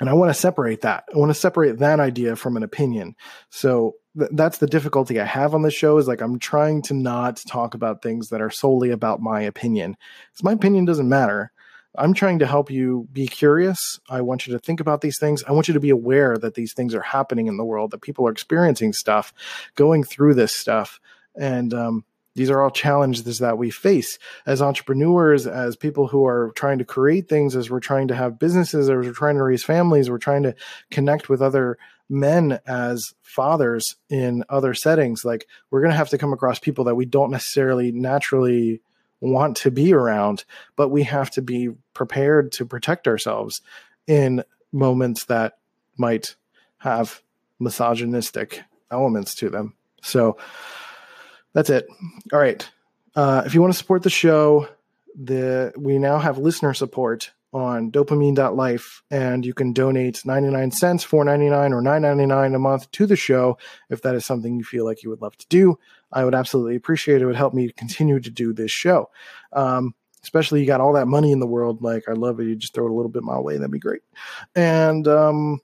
and 0.00 0.08
I 0.08 0.14
want 0.14 0.30
to 0.30 0.34
separate 0.34 0.80
that. 0.82 1.04
I 1.12 1.18
want 1.18 1.30
to 1.30 1.34
separate 1.34 1.78
that 1.78 2.00
idea 2.00 2.36
from 2.36 2.56
an 2.56 2.62
opinion. 2.62 3.14
So 3.50 3.96
th- 4.18 4.30
that's 4.32 4.58
the 4.58 4.66
difficulty 4.66 5.20
I 5.20 5.26
have 5.26 5.54
on 5.54 5.62
the 5.62 5.70
show 5.70 5.98
is 5.98 6.08
like 6.08 6.22
I'm 6.22 6.38
trying 6.38 6.82
to 6.82 6.94
not 6.94 7.42
talk 7.46 7.74
about 7.74 8.02
things 8.02 8.30
that 8.30 8.40
are 8.40 8.50
solely 8.50 8.90
about 8.90 9.20
my 9.20 9.40
opinion. 9.42 9.96
Because 10.30 10.44
my 10.44 10.52
opinion 10.52 10.86
doesn't 10.86 11.08
matter. 11.08 11.52
I'm 11.98 12.14
trying 12.14 12.38
to 12.38 12.46
help 12.46 12.70
you 12.70 13.08
be 13.12 13.26
curious. 13.26 13.98
I 14.08 14.20
want 14.20 14.46
you 14.46 14.52
to 14.52 14.60
think 14.60 14.80
about 14.80 15.00
these 15.00 15.18
things. 15.18 15.42
I 15.44 15.52
want 15.52 15.66
you 15.66 15.74
to 15.74 15.80
be 15.80 15.90
aware 15.90 16.38
that 16.38 16.54
these 16.54 16.72
things 16.72 16.94
are 16.94 17.02
happening 17.02 17.48
in 17.48 17.56
the 17.56 17.64
world, 17.64 17.90
that 17.90 18.00
people 18.00 18.26
are 18.28 18.32
experiencing 18.32 18.92
stuff, 18.92 19.32
going 19.74 20.04
through 20.04 20.34
this 20.34 20.54
stuff. 20.54 21.00
And 21.40 21.74
um, 21.74 22.04
these 22.34 22.50
are 22.50 22.62
all 22.62 22.70
challenges 22.70 23.38
that 23.38 23.58
we 23.58 23.70
face 23.70 24.18
as 24.46 24.62
entrepreneurs, 24.62 25.46
as 25.46 25.74
people 25.74 26.06
who 26.06 26.26
are 26.26 26.52
trying 26.54 26.78
to 26.78 26.84
create 26.84 27.28
things, 27.28 27.56
as 27.56 27.70
we're 27.70 27.80
trying 27.80 28.08
to 28.08 28.14
have 28.14 28.38
businesses, 28.38 28.88
as 28.88 28.94
we're 28.94 29.12
trying 29.12 29.36
to 29.36 29.42
raise 29.42 29.64
families, 29.64 30.08
we're 30.08 30.18
trying 30.18 30.44
to 30.44 30.54
connect 30.90 31.28
with 31.28 31.42
other 31.42 31.78
men 32.08 32.60
as 32.66 33.14
fathers 33.22 33.96
in 34.08 34.44
other 34.48 34.74
settings. 34.74 35.24
Like 35.24 35.46
we're 35.70 35.80
going 35.80 35.92
to 35.92 35.96
have 35.96 36.10
to 36.10 36.18
come 36.18 36.32
across 36.32 36.58
people 36.58 36.84
that 36.84 36.94
we 36.94 37.06
don't 37.06 37.30
necessarily 37.30 37.90
naturally 37.90 38.80
want 39.20 39.56
to 39.58 39.70
be 39.70 39.92
around, 39.92 40.44
but 40.76 40.88
we 40.88 41.04
have 41.04 41.30
to 41.32 41.42
be 41.42 41.70
prepared 41.94 42.52
to 42.52 42.66
protect 42.66 43.08
ourselves 43.08 43.60
in 44.06 44.44
moments 44.72 45.24
that 45.26 45.58
might 45.96 46.36
have 46.78 47.22
misogynistic 47.58 48.62
elements 48.90 49.34
to 49.36 49.50
them. 49.50 49.74
So, 50.02 50.38
that's 51.52 51.70
it. 51.70 51.86
All 52.32 52.38
right. 52.38 52.68
Uh, 53.14 53.42
if 53.44 53.54
you 53.54 53.60
want 53.60 53.72
to 53.72 53.78
support 53.78 54.02
the 54.02 54.10
show, 54.10 54.68
the 55.20 55.72
we 55.76 55.98
now 55.98 56.18
have 56.18 56.38
listener 56.38 56.72
support 56.74 57.32
on 57.52 57.90
dopamine.life 57.90 59.02
and 59.10 59.44
you 59.44 59.52
can 59.52 59.72
donate 59.72 60.24
99 60.24 60.70
cents 60.70 61.04
4.99 61.04 61.72
or 61.72 61.82
9.99 61.82 62.54
a 62.54 62.58
month 62.60 62.90
to 62.92 63.06
the 63.06 63.16
show 63.16 63.58
if 63.88 64.02
that 64.02 64.14
is 64.14 64.24
something 64.24 64.56
you 64.56 64.62
feel 64.62 64.84
like 64.84 65.02
you 65.02 65.10
would 65.10 65.20
love 65.20 65.36
to 65.36 65.46
do. 65.48 65.76
I 66.12 66.24
would 66.24 66.34
absolutely 66.34 66.76
appreciate 66.76 67.16
it. 67.16 67.22
It 67.22 67.26
would 67.26 67.34
help 67.34 67.52
me 67.52 67.70
continue 67.70 68.20
to 68.20 68.30
do 68.30 68.52
this 68.52 68.70
show. 68.70 69.10
Um, 69.52 69.94
especially 70.22 70.60
you 70.60 70.66
got 70.66 70.80
all 70.80 70.92
that 70.92 71.06
money 71.06 71.32
in 71.32 71.40
the 71.40 71.46
world 71.46 71.80
like 71.80 72.04
i 72.06 72.12
love 72.12 72.40
it 72.40 72.44
you 72.44 72.54
just 72.54 72.74
throw 72.74 72.84
it 72.84 72.90
a 72.90 72.94
little 72.94 73.10
bit 73.10 73.22
my 73.22 73.38
way. 73.38 73.56
That'd 73.56 73.70
be 73.70 73.78
great. 73.78 74.02
And 74.54 75.08
um, 75.08 75.60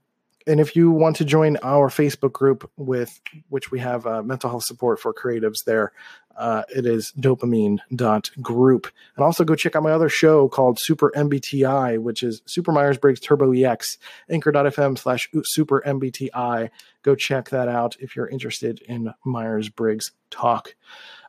and 0.46 0.61
if 0.61 0.76
you 0.76 0.90
want 0.90 1.16
to 1.16 1.24
join 1.24 1.56
our 1.62 1.88
Facebook 1.88 2.32
group 2.32 2.70
with 2.76 3.20
which 3.48 3.70
we 3.70 3.80
have 3.80 4.06
uh, 4.06 4.22
mental 4.22 4.48
health 4.48 4.64
support 4.64 5.00
for 5.00 5.12
creatives 5.12 5.64
there, 5.64 5.92
uh, 6.37 6.62
it 6.74 6.87
is 6.87 7.12
dopamine.group. 7.18 8.87
And 9.16 9.24
also 9.24 9.44
go 9.44 9.54
check 9.54 9.74
out 9.74 9.82
my 9.82 9.92
other 9.92 10.09
show 10.09 10.48
called 10.48 10.78
Super 10.78 11.11
MBTI, 11.16 11.98
which 11.98 12.22
is 12.22 12.42
Super 12.44 12.72
Myers 12.72 12.98
Briggs 12.98 13.20
Turbo 13.20 13.52
EX, 13.52 13.98
anchor.fm 14.28 14.98
slash 14.98 15.28
super 15.44 15.82
MBTI. 15.87 16.70
Go 17.02 17.14
check 17.14 17.50
that 17.50 17.68
out 17.68 17.96
if 18.00 18.14
you're 18.14 18.28
interested 18.28 18.80
in 18.82 19.12
Myers 19.24 19.68
Briggs 19.68 20.12
talk. 20.30 20.74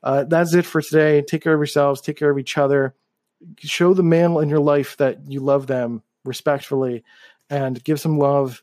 Uh, 0.04 0.26
that's 0.26 0.54
it 0.54 0.66
for 0.66 0.82
today. 0.82 1.22
Take 1.22 1.42
care 1.42 1.54
of 1.54 1.60
yourselves, 1.60 2.02
take 2.02 2.18
care 2.18 2.30
of 2.30 2.38
each 2.38 2.58
other. 2.58 2.94
Show 3.60 3.94
the 3.94 4.04
male 4.04 4.40
in 4.40 4.50
your 4.50 4.60
life 4.60 4.98
that 4.98 5.20
you 5.28 5.40
love 5.40 5.68
them 5.68 6.04
respectfully 6.26 7.04
and 7.50 7.82
give 7.84 8.00
some 8.00 8.18
love 8.18 8.62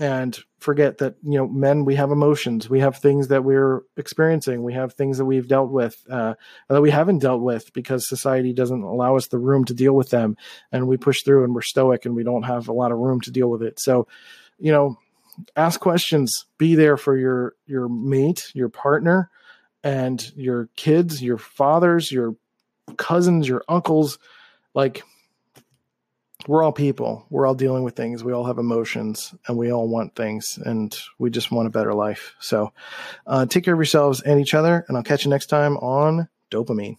and 0.00 0.36
forget 0.58 0.98
that 0.98 1.14
you 1.22 1.38
know 1.38 1.46
men 1.46 1.84
we 1.84 1.94
have 1.94 2.10
emotions. 2.10 2.68
We 2.68 2.80
have 2.80 2.98
things 2.98 3.28
that 3.28 3.44
we're 3.44 3.82
experiencing. 3.96 4.62
We 4.62 4.74
have 4.74 4.94
things 4.94 5.18
that 5.18 5.24
we've 5.24 5.46
dealt 5.46 5.70
with 5.70 5.96
uh, 6.10 6.34
that 6.68 6.80
we 6.80 6.90
haven't 6.90 7.20
dealt 7.20 7.42
with 7.42 7.72
because 7.72 8.08
society 8.08 8.52
doesn't 8.52 8.82
allow 8.82 9.16
us 9.16 9.28
the 9.28 9.38
room 9.38 9.64
to 9.66 9.74
deal 9.74 9.94
with 9.94 10.10
them. 10.10 10.36
And 10.72 10.88
we 10.88 10.96
push 10.96 11.22
through 11.22 11.44
and 11.44 11.54
we're 11.54 11.62
stoic 11.62 12.06
and 12.06 12.16
we 12.16 12.24
don't 12.24 12.42
have 12.42 12.68
a 12.68 12.72
lot 12.72 12.92
of 12.92 12.98
room 12.98 13.20
to 13.22 13.30
deal 13.30 13.48
with 13.48 13.62
it. 13.62 13.78
So 13.78 14.08
you 14.58 14.72
know 14.72 14.98
ask 15.56 15.80
questions. 15.80 16.46
Be 16.58 16.74
there 16.74 16.96
for 16.96 17.16
your 17.16 17.54
your 17.66 17.88
mate 17.88 18.50
your 18.54 18.68
partner 18.68 19.30
and 19.84 20.32
your 20.34 20.68
kids 20.76 21.22
your 21.22 21.38
fathers 21.38 22.10
your 22.10 22.34
cousins 22.96 23.46
your 23.46 23.64
uncles. 23.68 24.18
Like 24.74 25.04
we're 26.46 26.62
all 26.62 26.72
people. 26.72 27.26
We're 27.30 27.46
all 27.46 27.54
dealing 27.54 27.82
with 27.82 27.96
things. 27.96 28.24
We 28.24 28.32
all 28.32 28.44
have 28.44 28.58
emotions 28.58 29.34
and 29.46 29.56
we 29.56 29.72
all 29.72 29.88
want 29.88 30.14
things 30.14 30.58
and 30.64 30.96
we 31.18 31.30
just 31.30 31.50
want 31.50 31.66
a 31.66 31.70
better 31.70 31.94
life. 31.94 32.34
So 32.40 32.72
uh, 33.26 33.46
take 33.46 33.64
care 33.64 33.74
of 33.74 33.78
yourselves 33.78 34.20
and 34.20 34.40
each 34.40 34.54
other. 34.54 34.84
And 34.88 34.96
I'll 34.96 35.02
catch 35.02 35.24
you 35.24 35.30
next 35.30 35.46
time 35.46 35.76
on 35.78 36.28
Dopamine. 36.50 36.98